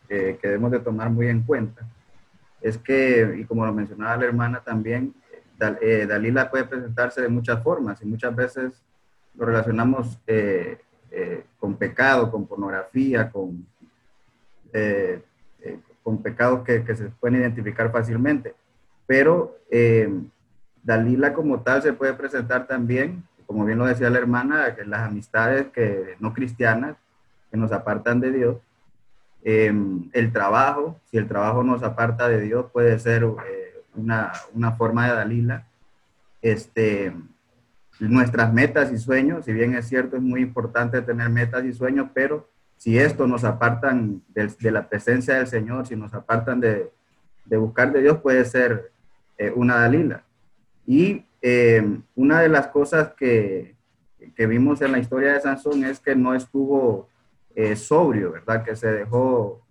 [0.08, 1.86] que debemos de tomar muy en cuenta,
[2.62, 5.14] es que, y como lo mencionaba la hermana también,
[5.82, 8.82] eh, Dalila puede presentarse de muchas formas y muchas veces
[9.36, 10.80] lo relacionamos eh,
[11.60, 13.66] con pecado, con pornografía, con,
[16.06, 18.56] con pecados que, que, se pueden identificar fácilmente.
[19.06, 19.58] Pero
[20.82, 25.02] Dalila como tal se puede presentar también como bien lo decía la hermana, que las
[25.02, 26.98] amistades que no cristianas
[27.52, 28.58] que nos apartan de Dios,
[29.44, 34.72] em, el trabajo, si el trabajo nos aparta de Dios, puede ser eh, una, una,
[34.72, 35.68] forma de Dalila.
[36.42, 37.14] Este,
[38.00, 42.10] nuestras metas y sueños, si bien es cierto, es muy importante tener metas y sueños,
[42.14, 42.50] pero
[42.86, 46.92] si esto nos apartan de, la presencia del Señor, si nos apartan de,
[47.58, 48.92] buscar de Dios, puede ser
[49.40, 50.24] eh, una Dalila.
[50.86, 51.84] Y eh,
[52.14, 53.74] una de las cosas que,
[54.36, 57.10] que, vimos en la historia de Sansón es que no estuvo
[57.56, 58.64] eh, sobrio, ¿verdad?
[58.64, 59.66] Que se dejó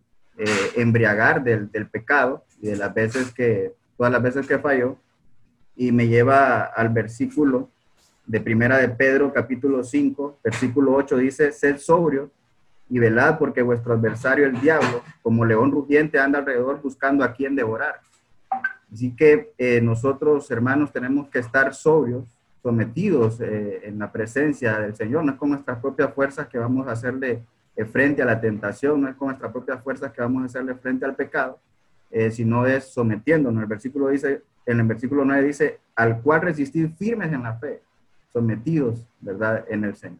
[0.74, 4.96] embriagar del, del, pecado y de las veces que, todas las veces que falló.
[5.76, 7.70] Y me lleva al versículo
[8.26, 12.32] de Primera de Pedro, capítulo 5, versículo 8, dice, sed sobrio
[12.88, 17.56] y velad porque vuestro adversario, el diablo, como león rugiente, anda alrededor buscando a quien
[17.56, 18.00] devorar.
[18.92, 22.24] Así que eh, nosotros, hermanos, tenemos que estar sobrios,
[22.62, 25.24] sometidos eh, en la presencia del Señor.
[25.24, 27.42] No es con nuestras propias fuerzas que vamos a hacerle
[27.76, 30.74] eh, frente a la tentación, no es con nuestras propias fuerzas que vamos a hacerle
[30.76, 31.58] frente al pecado,
[32.30, 33.60] sino es sometiéndonos.
[33.60, 37.82] El versículo dice, en el versículo 9 dice, al cual resistir firmes en la fe
[38.32, 40.18] sometidos, ¿verdad?, en el Señor.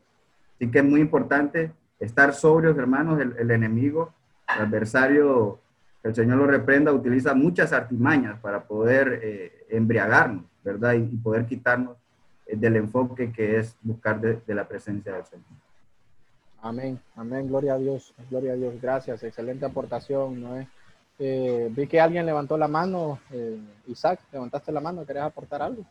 [0.57, 1.71] Así que es muy importante
[2.05, 4.13] estar sobrios, hermanos, el, enemigo,
[4.55, 5.59] el adversario,
[6.03, 10.95] el Señor lo reprenda, utiliza muchas artimañas para poder eh, embriagarnos, ¿verdad?
[10.95, 11.97] Y, poder quitarnos
[12.47, 15.47] eh, del enfoque que es buscar de, la presencia del Señor.
[16.63, 20.69] Amén, amén, gloria a Dios, gloria a Dios, gracias, excelente aportación, Noé.
[21.19, 23.21] Eh, vi que alguien levantó la mano,
[23.87, 25.85] Isaac, levantaste la mano, ¿querías aportar algo?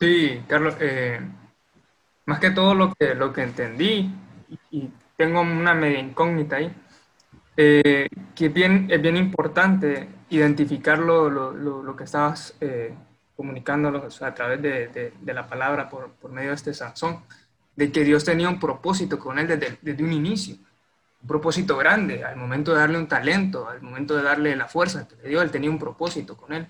[0.00, 1.20] Sí, Carlos, eh,
[2.30, 4.08] más que todo lo que, lo que entendí,
[4.70, 6.72] y, tengo una media incógnita ahí,
[7.56, 12.94] eh, que es bien, es bien importante identificar lo, lo, lo, que estabas eh,
[13.36, 17.22] comunicando a través de, de, la palabra por, por, medio de este Sansón,
[17.76, 20.54] de que Dios tenía un propósito con él desde, desde un inicio,
[21.20, 25.06] un propósito grande, al momento de darle un talento, al momento de darle la fuerza
[25.06, 26.66] que le dio, él tenía un propósito con él.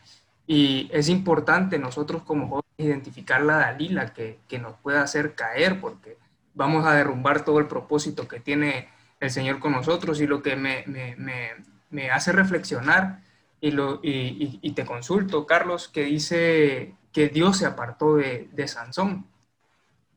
[0.52, 5.80] Y es importante nosotros como jóvenes identificar la Dalila que, que nos pueda hacer caer,
[5.80, 6.16] porque
[6.54, 8.88] vamos a derrumbar todo el propósito que tiene
[9.20, 10.20] el Señor con nosotros.
[10.20, 11.50] Y lo que me, me, me,
[11.90, 13.20] me hace reflexionar,
[13.60, 18.66] y, lo, y, y, te consulto, Carlos, que dice que Dios se apartó de, de
[18.66, 19.26] Sansón.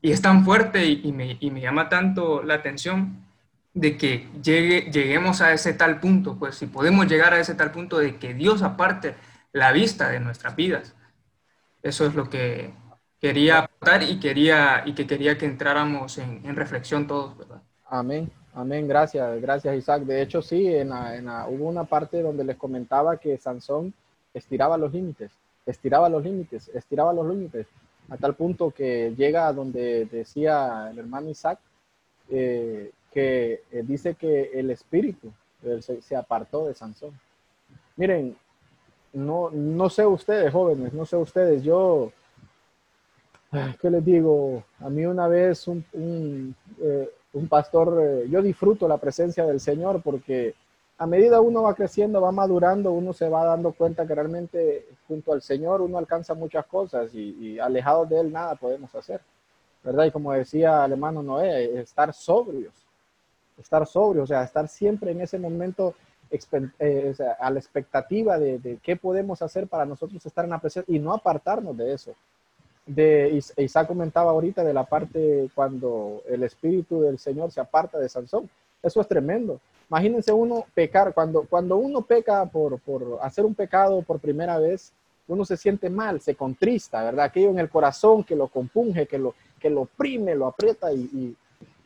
[0.01, 3.23] Y es tan fuerte y, me, y me llama tanto la atención
[3.75, 7.69] de que llegue, lleguemos a ese tal punto, pues si podemos llegar a ese tal
[7.69, 9.13] punto de que Dios aparte
[9.53, 10.93] la vista de nuestras vidas.
[11.81, 12.73] Eso es lo que
[13.19, 17.35] quería aportar y, quería, y que quería que entráramos en, reflexión todos.
[17.87, 20.03] Amén, amén, gracias, gracias Isaac.
[20.03, 23.93] De hecho, sí, en hubo una parte donde les comentaba que Sansón
[24.33, 25.31] estiraba los límites,
[25.65, 27.67] estiraba los límites, estiraba los límites,
[28.09, 31.59] a tal punto que llega a donde decía el hermano Isaac,
[32.29, 35.31] eh, que eh, dice que el espíritu
[35.79, 37.17] se, se apartó de Sansón.
[37.95, 38.35] Miren,
[39.13, 42.11] no, no sé ustedes, jóvenes, no sé ustedes, yo,
[43.81, 44.63] ¿qué les digo?
[44.79, 47.09] A mí una vez un, un, eh,
[47.47, 50.55] pastor, eh, yo disfruto la presencia del Señor porque
[50.97, 55.33] a medida uno va creciendo, va madurando, uno se va dando cuenta que realmente junto
[55.33, 59.21] al Señor uno alcanza muchas cosas y, y alejado de Él nada podemos hacer,
[59.83, 60.05] ¿verdad?
[60.05, 62.73] Y como decía el hermano Noé, estar sobrios,
[63.59, 65.93] estar sobrios, o sea, estar siempre en ese momento
[66.79, 70.99] eh, a la expectativa de, qué podemos hacer para nosotros estar en la presencia y
[70.99, 72.13] no apartarnos de eso.
[72.85, 78.09] De, Isaac comentaba ahorita de la parte cuando el Espíritu del Señor se aparta de
[78.09, 78.49] Sansón.
[78.81, 79.59] Eso es tremendo.
[79.89, 84.91] Imagínense uno pecar, cuando, cuando uno peca por, por hacer un pecado por primera vez,
[85.27, 87.25] uno se siente mal, se contrista, ¿verdad?
[87.25, 91.01] Aquello en el corazón que lo compunge, que lo, que lo oprime, lo aprieta y,
[91.13, 91.35] y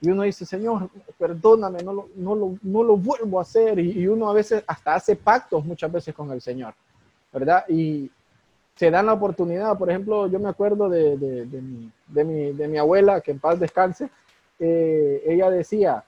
[0.02, 3.80] uno dice, Señor, perdóname, no lo, no lo, no lo vuelvo a hacer.
[3.80, 6.74] Y, uno a veces hasta hace pactos muchas veces con el Señor,
[7.34, 7.66] ¿verdad?
[7.68, 8.12] Y
[8.76, 12.52] se dan la oportunidad, por ejemplo, yo me acuerdo de, de, de, mi, de mi,
[12.54, 14.10] de mi abuela, que en paz descanse,
[14.60, 16.04] eh, ella decía,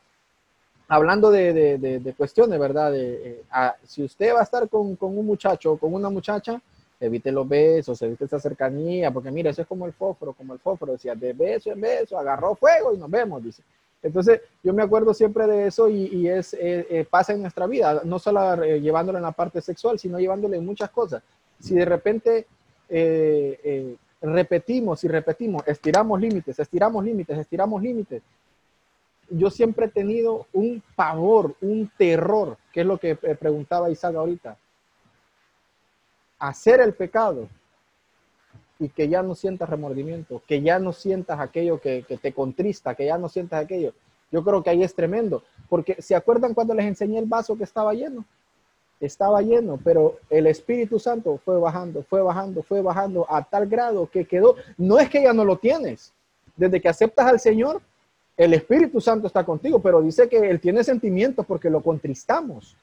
[0.88, 2.92] hablando de, cuestiones, ¿verdad?
[2.92, 6.62] De, eh, si usted va a estar con, con un muchacho o con una muchacha,
[7.00, 10.60] evite los besos, evite esa cercanía, porque mira, eso es como el fósforo, como el
[10.60, 13.64] fósforo, decía, de beso en beso, agarró fuego y nos vemos, dice.
[14.02, 18.02] Entonces, yo me acuerdo siempre de eso y, es, eh, eh, pasa en nuestra vida,
[18.06, 21.22] no solo eh, llevándolo en la parte sexual, sino llevándolo en muchas cosas.
[21.60, 22.48] Si de repente
[24.22, 28.24] repetimos y repetimos, estiramos límites, estiramos límites, estiramos límites,
[29.30, 34.58] yo siempre he tenido un pavor, un terror, que es lo que preguntaba Isaac ahorita,
[36.40, 37.48] hacer el pecado
[38.80, 43.06] y que ya no sientas remordimiento, que ya no sientas aquello que, te contrista, que
[43.06, 43.94] ya no sientas aquello.
[44.32, 47.66] Yo creo que ahí es tremendo, porque ¿se acuerdan cuando les enseñé el vaso que
[47.66, 48.24] estaba lleno?
[49.02, 54.10] Estaba lleno, pero el Espíritu Santo fue bajando, fue bajando, fue bajando a tal grado
[54.10, 56.14] que quedó, no es que ya no lo tienes,
[56.56, 57.82] desde que aceptas al Señor,
[58.38, 62.78] el Espíritu Santo está contigo, pero dice que Él tiene sentimientos porque lo contristamos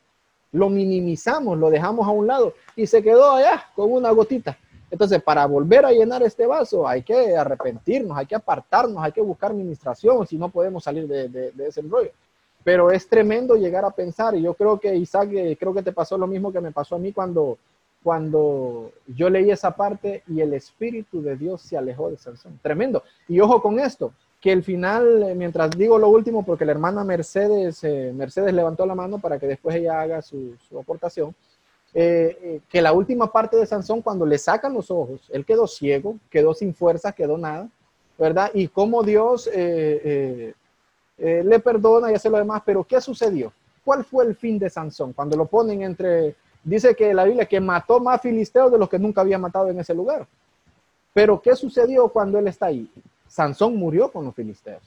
[0.57, 4.57] lo minimizamos, lo dejamos a un lado y se quedó allá con una gotita.
[4.90, 9.20] Entonces, para volver a llenar este vaso hay que arrepentirnos, hay que apartarnos, hay que
[9.20, 12.11] buscar administración, si no podemos salir de, ese rollo.
[12.64, 15.92] Pero es tremendo llegar a pensar, y yo creo que Isaac, eh, creo que te
[15.92, 17.59] pasó lo mismo que me pasó a mí cuando
[18.02, 22.57] cuando yo leí esa parte y el Espíritu de Dios se alejó de Sansón.
[22.62, 23.02] Tremendo.
[23.26, 24.12] Y ojo con esto,
[24.47, 28.86] que el final, eh, mientras digo lo último, porque la hermana Mercedes, eh, Mercedes levantó
[28.86, 31.34] la mano para que después ella haga su, aportación,
[31.92, 36.16] eh, que la última parte de Sansón, cuando le sacan los ojos, él quedó ciego,
[36.30, 37.68] quedó sin fuerza, quedó nada,
[38.16, 38.53] ¿verdad?
[38.55, 40.55] Y cómo Dios le
[41.64, 43.53] perdona y hace lo demás, pero ¿qué sucedió?
[43.84, 45.12] ¿Cuál fue el fin de Sansón?
[45.12, 48.99] Cuando lo ponen entre Dice que la Biblia que mató más filisteos de los que
[48.99, 50.24] nunca había matado en ese lugar.
[51.12, 52.88] Pero ¿qué sucedió cuando él está ahí?
[53.29, 54.83] Sansón murió con los filisteos.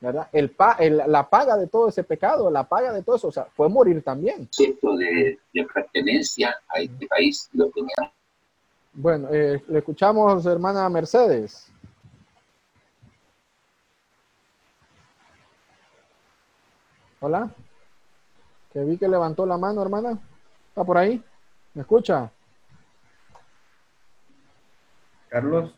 [0.00, 0.28] ¿Verdad?
[0.32, 0.56] El,
[1.06, 4.02] la paga de todo ese pecado, la paga de todo eso, o sea, fue morir
[4.02, 4.48] también.
[4.50, 5.38] Cierto de,
[5.74, 8.12] pertenencia a este país lo tenía.
[8.94, 11.70] Bueno, eh, le escuchamos, hermana Mercedes.
[17.20, 17.50] Hola.
[18.72, 20.18] Que vi que levantó la mano, hermana.
[20.68, 21.22] ¿Está por ahí?
[21.74, 22.32] ¿Me escucha?
[25.28, 25.74] Carlos.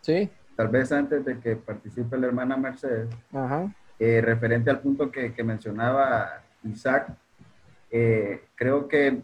[0.00, 0.30] Sí.
[0.58, 3.08] Tal vez antes de que participe la hermana Mercedes,
[4.00, 7.10] eh, referente al punto que, mencionaba Isaac,
[7.92, 9.22] eh, creo que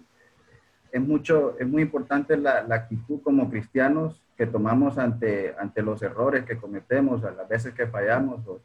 [0.93, 6.45] es mucho, es muy importante la, actitud como cristianos que tomamos ante, ante los errores
[6.45, 8.61] que cometemos, a las veces que fallamos o,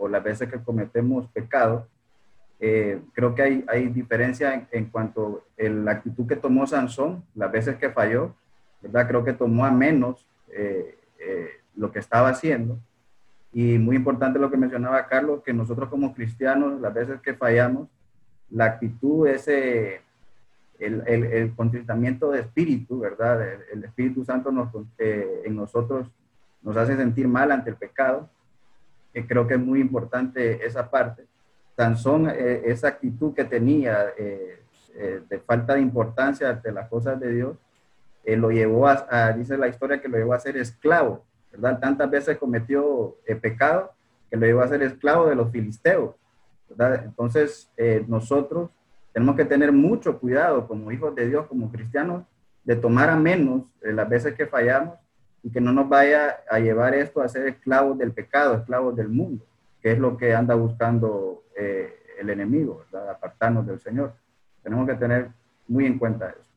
[0.00, 1.84] o las veces que cometemos pecados
[2.62, 7.50] eh, creo que hay, hay diferencia en, cuanto a la actitud que tomó Sansón, las
[7.50, 8.34] veces que falló,
[8.82, 9.08] ¿verdad?
[9.08, 12.78] Creo que tomó a menos eh, eh, lo que estaba haciendo.
[13.52, 17.88] Y muy importante lo que mencionaba Carlos, que nosotros como cristianos, las veces que fallamos,
[18.50, 20.00] la actitud es el,
[20.78, 23.42] el, el, contentamiento de espíritu, ¿verdad?
[23.72, 24.68] El, Espíritu Santo nos,
[24.98, 26.06] en nosotros
[26.62, 28.28] nos hace sentir mal ante el pecado.
[29.14, 31.26] que creo que es muy importante esa parte
[31.80, 34.62] Sansón, eh, esa actitud que tenía eh,
[34.94, 37.56] eh, de falta de importancia ante las cosas de Dios,
[38.26, 41.78] lo llevó a, dice la historia, que lo llevó a ser esclavo, ¿verdad?
[41.80, 43.92] Tantas veces cometió pecado
[44.30, 46.14] que lo llevó a ser esclavo de los filisteos.
[47.04, 47.70] Entonces,
[48.06, 48.70] nosotros
[49.12, 52.24] tenemos que tener mucho cuidado como hijos de Dios, como cristianos,
[52.62, 54.96] de tomar a menos las veces que fallamos
[55.42, 59.08] y que no nos vaya a llevar esto a ser esclavos del pecado, esclavos del
[59.08, 59.44] mundo
[59.80, 64.14] que es lo que anda buscando eh, el enemigo, apartarnos del Señor.
[64.62, 65.30] Tenemos que tener
[65.68, 66.50] muy en cuenta eso.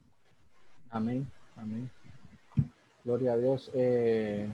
[0.90, 1.26] Amén,
[1.56, 1.90] amén.
[3.04, 3.72] Gloria a Dios.
[3.74, 4.50] Eh,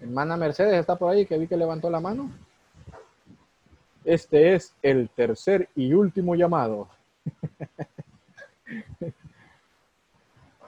[0.00, 2.30] hermana Mercedes está por ahí, que vi que levantó la mano.
[4.04, 6.88] Este es el tercer y último llamado.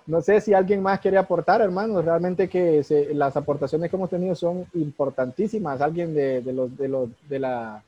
[0.07, 2.05] No sé si alguien más quiere aportar, hermanos.
[2.05, 5.81] Realmente que las aportaciones que hemos tenido son importantísimas.
[5.81, 7.83] Alguien de, los, de, los, de la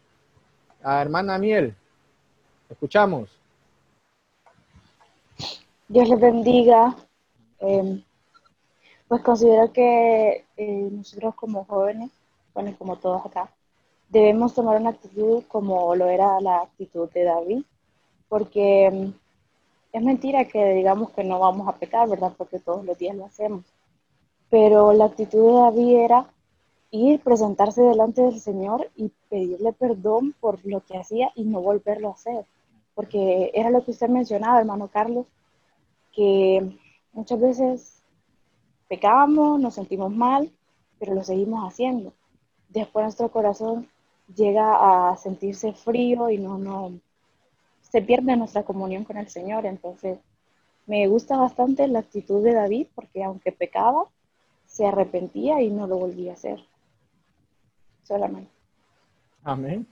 [0.82, 1.74] hermana Miel.
[2.70, 3.30] Escuchamos.
[5.88, 6.94] Dios les bendiga.
[7.58, 8.02] Em,
[9.08, 12.10] pues considero que eh, nosotros como jóvenes,
[12.54, 13.50] bueno, como todos acá,
[14.08, 17.62] debemos tomar una actitud como lo era la actitud de David,
[18.28, 19.12] porque em,
[19.92, 22.32] es mentira que digamos que no vamos a pecar, ¿verdad?
[22.36, 23.64] Porque todos los días lo hacemos.
[24.50, 26.26] Pero la actitud de David era
[26.90, 32.08] ir, presentarse delante del Señor y pedirle perdón por lo que hacía y no volverlo
[32.08, 32.46] a hacer.
[32.94, 35.26] Porque era lo que usted mencionaba, hermano Carlos,
[36.12, 36.78] que
[37.12, 38.03] muchas veces
[38.88, 40.50] pecamos, nos sentimos mal,
[40.98, 42.12] pero lo seguimos haciendo.
[42.68, 43.88] Después nuestro corazón
[44.34, 46.92] llega a sentirse frío y no, no,
[47.82, 49.66] se pierde nuestra comunión con el Señor.
[49.66, 50.18] Entonces,
[50.86, 54.04] me gusta bastante la actitud de David porque aunque pecaba,
[54.66, 56.60] se arrepentía y no lo volvía a hacer.
[58.02, 58.50] Solamente.
[59.44, 59.86] Amén.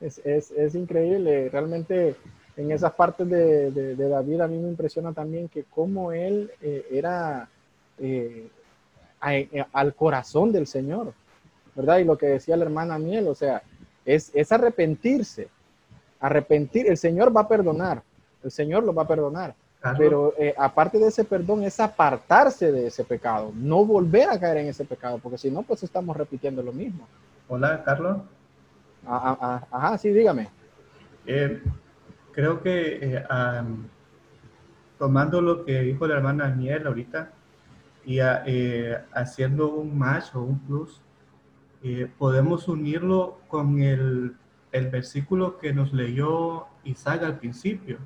[0.00, 1.48] Es, es, es increíble.
[1.50, 2.16] Realmente
[2.56, 6.86] en esas partes de, de, David a mí me impresiona también que cómo él eh,
[6.90, 7.48] era
[7.98, 8.48] eh,
[9.28, 11.12] eh, al corazón del Señor,
[11.74, 11.98] ¿verdad?
[11.98, 13.62] Y lo que decía la hermana Miel, o sea,
[14.04, 15.48] es, es arrepentirse,
[16.20, 18.02] arrepentir, el Señor va a perdonar,
[18.42, 19.54] el Señor lo va a perdonar.
[19.96, 24.58] Pero eh, aparte de ese perdón es apartarse de ese pecado, no volver a caer
[24.58, 27.06] en ese pecado, porque si no, pues estamos repitiendo lo mismo.
[27.48, 28.18] Hola, Carlos.
[29.06, 30.48] Ah, ah, ah, ajá, sí, dígame.
[31.26, 31.62] Eh,
[32.32, 33.24] creo que eh,
[34.98, 37.30] tomando lo que dijo la hermana Miel ahorita
[38.06, 38.20] y
[39.12, 41.02] haciendo un match o un plus,
[42.18, 44.36] podemos unirlo con el
[44.76, 47.98] el versículo que nos leyó Isaac al principio.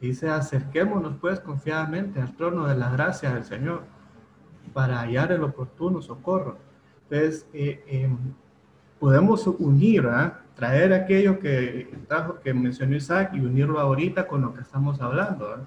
[0.00, 3.84] Dice, acerquémonos pues confiadamente al trono de la gracia del Señor
[4.72, 6.58] para hallar el oportuno socorro.
[7.04, 8.16] Entonces, eh, em,
[8.98, 10.08] podemos unir,
[10.54, 11.90] traer aquello que,
[12.42, 15.66] que mencionó Isaac y unirlo ahorita con lo que estamos hablando.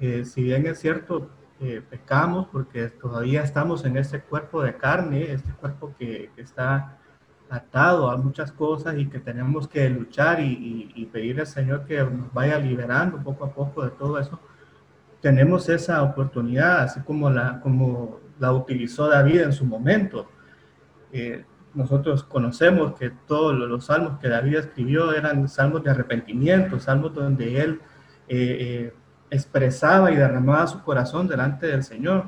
[0.00, 1.30] eh, si bien es cierto,
[1.62, 6.98] eh, pecamos porque todavía estamos en este cuerpo de carne, este cuerpo que, que está
[7.48, 12.02] atado a muchas cosas y que tenemos que luchar y, y, pedir al Señor que
[12.02, 14.40] nos vaya liberando poco a poco de todo eso,
[15.20, 20.28] tenemos esa oportunidad, así como la, como la utilizó David en su momento.
[21.12, 21.44] Eh,
[21.74, 27.62] nosotros conocemos que todos los salmos que David escribió eran salmos de arrepentimiento, salmos donde
[27.62, 27.80] él
[28.28, 28.94] eh, eh,
[29.32, 32.26] expresaba y derramaba su corazón delante del Señor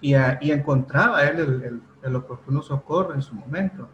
[0.00, 3.88] y, y encontraba él el, el, el, oportuno socorro en su momento.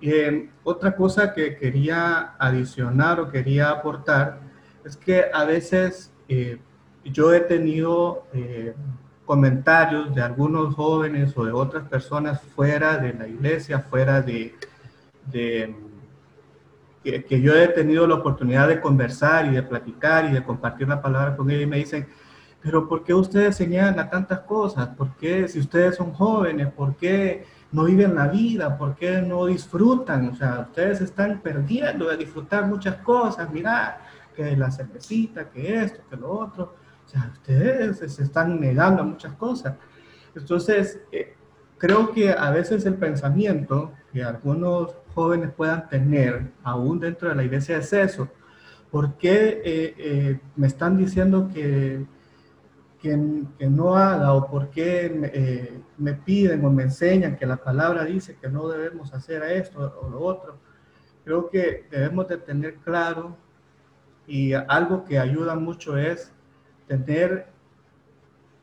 [0.00, 4.38] Eh, otra cosa que quería adicionar o quería aportar
[4.84, 6.58] es que a veces eh,
[7.04, 8.74] yo he tenido eh,
[9.24, 14.54] comentarios de algunos jóvenes o de otras personas fuera de la iglesia, fuera de,
[15.26, 15.74] de
[17.02, 20.88] que, que, yo he tenido la oportunidad de conversar y de platicar y de compartir
[20.88, 22.06] la palabra con ellos y me dicen,
[22.60, 24.88] pero ¿por qué ustedes se niegan a tantas cosas?
[24.88, 26.72] ¿Por qué si ustedes son jóvenes?
[26.72, 27.44] ¿Por qué?
[27.72, 28.76] no viven la vida?
[28.78, 30.28] ¿Por qué no disfrutan?
[30.28, 33.50] O sea, ustedes están perdiendo de disfrutar muchas cosas.
[33.50, 34.00] Mira,
[34.34, 36.74] que la cervecita, que esto, que lo otro.
[37.06, 39.74] O sea, ustedes se están negando a muchas cosas.
[40.34, 41.34] Entonces, eh,
[41.76, 47.42] creo que a veces el pensamiento que algunos jóvenes puedan tener, aún dentro de la
[47.42, 48.28] iglesia, es eso.
[48.90, 52.06] ¿Por qué eh, eh, me están diciendo que
[53.00, 58.04] que, no haga o por qué eh, me piden o me enseñan que la palabra
[58.04, 60.58] dice que no debemos hacer esto o lo otro.
[61.24, 63.36] Creo que debemos de tener claro
[64.26, 66.32] y algo que ayuda mucho es
[66.86, 67.46] tener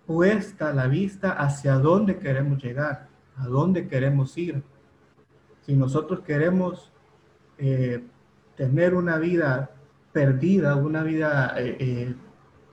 [0.06, 3.08] puesta la vista hacia dónde queremos llegar,
[3.38, 4.62] a dónde queremos ir.
[5.66, 6.92] Si nosotros queremos
[7.58, 8.04] eh,
[8.56, 9.72] tener una vida
[10.14, 12.16] perdida, una vida eh, eh,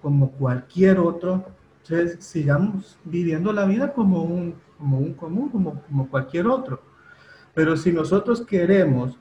[0.03, 1.47] como cualquier otro,
[1.83, 6.83] entonces sigamos viviendo la vida como un, como un común, como, como cualquier otro.
[7.55, 9.19] Pero si nosotros queremos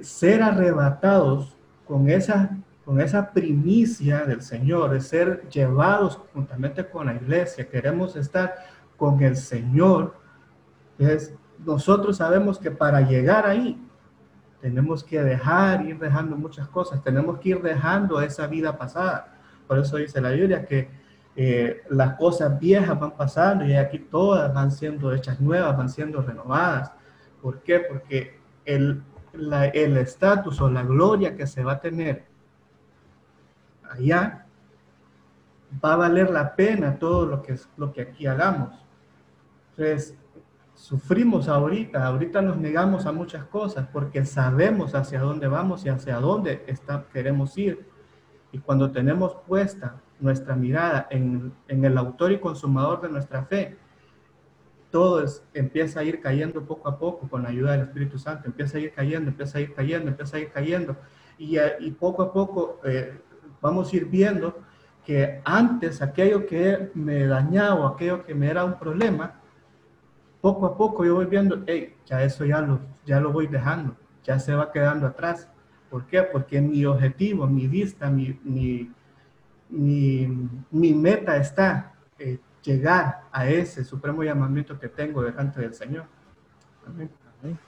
[0.00, 1.54] ser arrebatados
[1.86, 8.16] con esa, con esa primicia del Señor, de ser llevados juntamente con la iglesia, queremos
[8.16, 8.54] estar
[8.96, 10.14] con el Señor,
[10.98, 11.34] entonces
[11.64, 13.80] nosotros sabemos que para llegar ahí
[14.60, 19.34] tenemos que dejar, ir dejando muchas cosas, tenemos que ir dejando esa vida pasada.
[19.66, 20.90] Por eso dice la Biblia que
[21.36, 26.22] eh, las cosas viejas van pasando y aquí todas van siendo hechas nuevas, van siendo
[26.22, 26.92] renovadas.
[27.42, 27.80] ¿Por qué?
[27.80, 29.02] Porque el
[29.96, 32.24] estatus o la gloria que se va a tener
[33.94, 34.46] allá
[35.84, 38.70] va a valer la pena todo lo que, lo que aquí hagamos.
[39.70, 40.16] Entonces,
[40.74, 46.16] sufrimos ahorita, ahorita nos negamos a muchas cosas porque sabemos hacia dónde vamos y hacia
[46.16, 47.86] dónde está, queremos ir.
[48.52, 53.76] Y cuando tenemos puesta nuestra mirada en, en, el autor y consumador de nuestra fe,
[54.90, 58.46] todo es, empieza a ir cayendo poco a poco con la ayuda del Espíritu Santo,
[58.46, 60.96] empieza a ir cayendo, empieza a ir cayendo, empieza a ir cayendo.
[61.36, 63.18] Y, y poco a poco eh,
[63.60, 64.56] vamos a ir viendo
[65.04, 69.40] que antes aquello que me dañaba, aquello que me era un problema,
[70.44, 73.96] poco a poco yo voy viendo, hey, ya eso ya lo, ya lo voy dejando,
[74.22, 75.48] ya se va quedando atrás.
[75.88, 76.22] ¿Por qué?
[76.22, 78.90] Porque mi objetivo, mi vista, mi, mi,
[79.70, 86.04] mi, meta está eh, llegar a ese supremo llamamiento que tengo delante del Señor.
[86.86, 87.10] Amén.
[87.40, 87.58] Amén.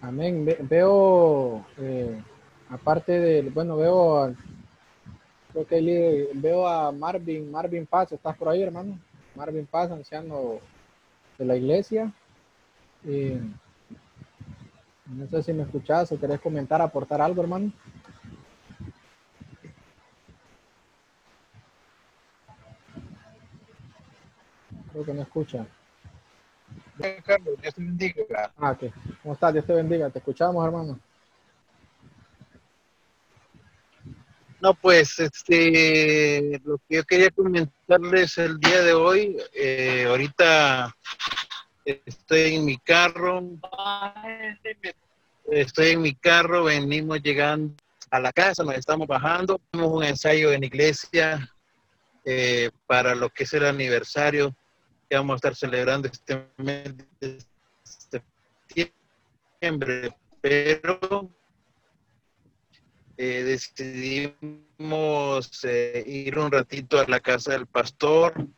[0.00, 0.44] Amén.
[0.46, 2.22] Ve, veo, eh,
[2.70, 4.34] aparte de, bueno, veo,
[5.52, 8.98] creo que veo a Marvin, Marvin Paz, ¿estás por ahí, hermano?
[9.36, 10.60] Marvin Paz, anciano
[11.38, 12.12] de la iglesia.
[13.06, 13.40] Eh,
[15.06, 17.72] no sé si me escuchás o querés comentar, aportar algo, hermano.
[24.92, 25.66] Creo que no escucha.
[27.24, 28.52] Carlos, Dios te bendiga.
[28.56, 28.92] Ah, ok.
[29.22, 29.52] ¿Cómo estás?
[29.52, 30.10] Dios te bendiga.
[30.10, 30.98] Te escuchamos, hermano.
[34.64, 40.96] No, pues, este, lo que yo quería comentarles el día de hoy, eh, ahorita
[41.84, 43.42] estoy en mi carro,
[45.50, 47.74] estoy en mi carro, venimos llegando
[48.10, 51.46] a la casa, nos estamos bajando, tenemos un ensayo en iglesia
[52.24, 54.56] eh, para lo que es el aniversario
[55.10, 57.38] que vamos a estar celebrando este mes de
[58.62, 61.28] septiembre, pero
[63.16, 68.48] eh, decidimos eh, ir un ratito a la casa del pastor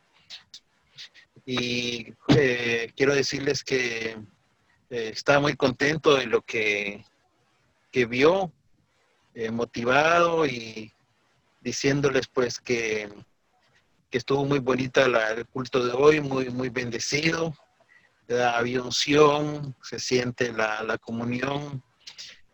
[1.45, 4.17] y eh, quiero decirles que
[4.89, 7.05] está muy contento de lo que,
[7.91, 8.51] que vio,
[9.51, 10.91] motivado y
[11.61, 13.07] diciéndoles pues que,
[14.09, 17.53] que estuvo muy bonita la, el culto de hoy, muy, muy bendecido.
[18.29, 21.83] Había unción, se siente la, la comunión.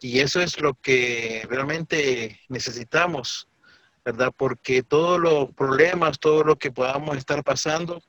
[0.04, 3.48] Y eso es lo que realmente necesitamos,
[4.04, 4.34] ¿verdad?
[4.36, 8.04] Porque todos los problemas, todo lo que podamos estar pasando,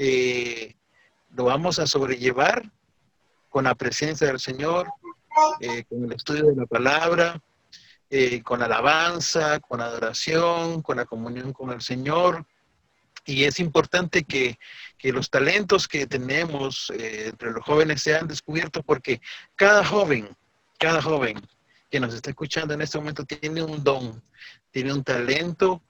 [0.00, 0.74] eh,
[1.36, 2.68] lo vamos a sobrellevar
[3.50, 4.88] con la presencia del Señor,
[5.60, 7.40] eh, con el estudio de la palabra,
[8.10, 12.46] eh, con alabanza, con adoración, con la comunión con el Señor.
[13.24, 14.58] Y es importante que,
[14.98, 19.20] que los talentos que tenemos entre los jóvenes sean descubiertos porque
[19.54, 20.36] cada joven,
[20.78, 21.40] cada joven
[21.90, 24.22] que nos está escuchando en este momento tiene un don,
[24.70, 25.82] tiene un talento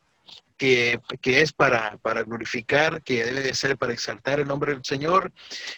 [0.57, 4.85] que, que, es para, para glorificar, que debe de ser para exaltar el nombre del
[4.85, 5.33] Señor.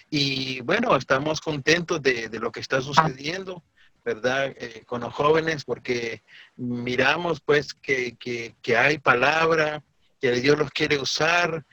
[0.09, 3.63] Y bueno, estamos contentos de, de lo que está sucediendo,
[4.05, 4.55] ¿verdad?
[4.57, 6.23] Eh, con los jóvenes, porque
[6.57, 9.83] miramos pues que, que, que hay palabra,
[10.21, 11.65] que Dios los quiere usar,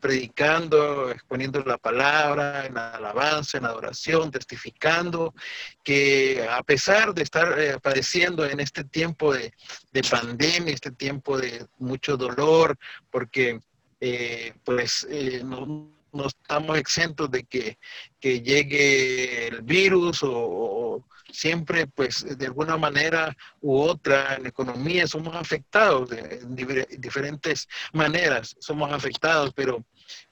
[0.00, 5.34] Predicando, exponiendo la palabra, en alabanza, en adoración, testificando,
[5.82, 9.52] que a pesar de estar eh, padeciendo en este tiempo de,
[9.92, 12.78] de, pandemia, este tiempo de mucho dolor,
[13.10, 13.58] porque
[14.00, 17.78] eh, pues eh, no, no, estamos exentos de que,
[18.20, 25.34] que llegue el virus o, siempre, pues, de alguna manera u otra, en economía somos
[25.34, 29.84] afectados de diferentes maneras, somos afectados, pero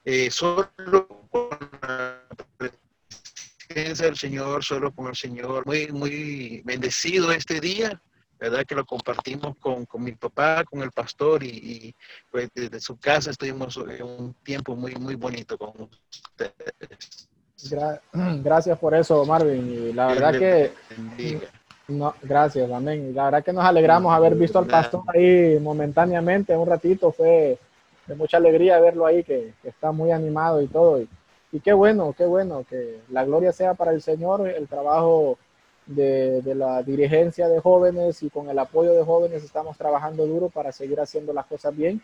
[0.05, 1.49] eh, solo con
[1.81, 2.21] la
[3.67, 8.01] presencia del Señor, solo con el Señor, muy, muy bendecido este día,
[8.43, 8.65] ¿verdad?
[8.65, 11.95] Que lo compartimos con, con mi papá, con el pastor y, y,
[12.29, 15.71] pues desde su casa estuvimos un tiempo muy, muy bonito con
[16.09, 17.29] ustedes.
[18.43, 19.71] Gracias por eso, Marvin.
[19.71, 20.73] Y la verdad que...
[21.85, 23.13] No, gracias, amén.
[23.13, 27.11] La verdad que nos alegramos haber visto al pastor ahí momentáneamente, un ratito.
[27.11, 27.57] Fue
[28.07, 31.01] de mucha alegría verlo ahí, que, que está muy animado y todo.
[31.01, 31.09] Y,
[31.51, 35.37] y, qué bueno, qué bueno, que la gloria sea para el Señor, el trabajo
[35.85, 40.71] de, la dirigencia de jóvenes y con el apoyo de jóvenes estamos trabajando duro para
[40.71, 42.01] seguir haciendo las cosas bien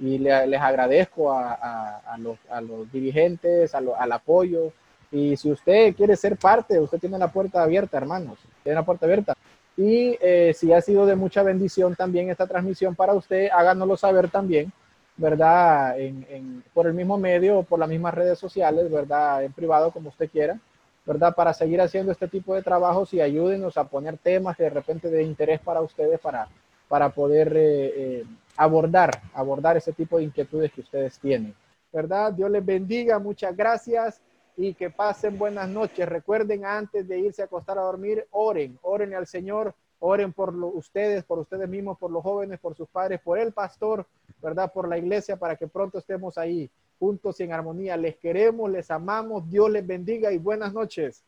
[0.00, 1.52] y le, les agradezco a,
[1.98, 4.72] a, los, a los, dirigentes, lo, al apoyo.
[5.12, 9.06] Y si usted quiere ser parte, usted tiene la puerta abierta, hermanos, tiene la puerta
[9.06, 9.34] abierta.
[9.76, 14.28] Y eh, si ha sido de mucha bendición también esta transmisión para usted, háganoslo saber
[14.28, 14.72] también,
[15.16, 15.98] ¿verdad?
[16.00, 19.44] En, en, por el mismo medio, por las mismas redes sociales, ¿verdad?
[19.44, 20.58] En privado, como usted quiera.
[21.04, 21.34] ¿Verdad?
[21.34, 25.22] Para seguir haciendo este tipo de trabajos y ayúdenos a poner temas de repente de
[25.22, 26.48] interés para ustedes para,
[26.88, 28.24] para poder eh, eh,
[28.56, 31.54] abordar, abordar ese tipo de inquietudes que ustedes tienen,
[31.92, 32.32] ¿verdad?
[32.32, 34.20] Dios les bendiga, muchas gracias
[34.56, 36.08] y que pasen buenas noches.
[36.08, 40.66] Recuerden antes de irse a acostar a dormir, oren, oren al Señor, oren por lo,
[40.68, 44.06] ustedes, por ustedes mismos, por los jóvenes, por sus padres, por el pastor,
[44.42, 44.72] ¿verdad?
[44.72, 46.70] Por la iglesia, para que pronto estemos ahí
[47.02, 47.96] juntos y en armonía.
[47.96, 51.24] Les queremos, les amamos, Dios les bendiga y buenas noches.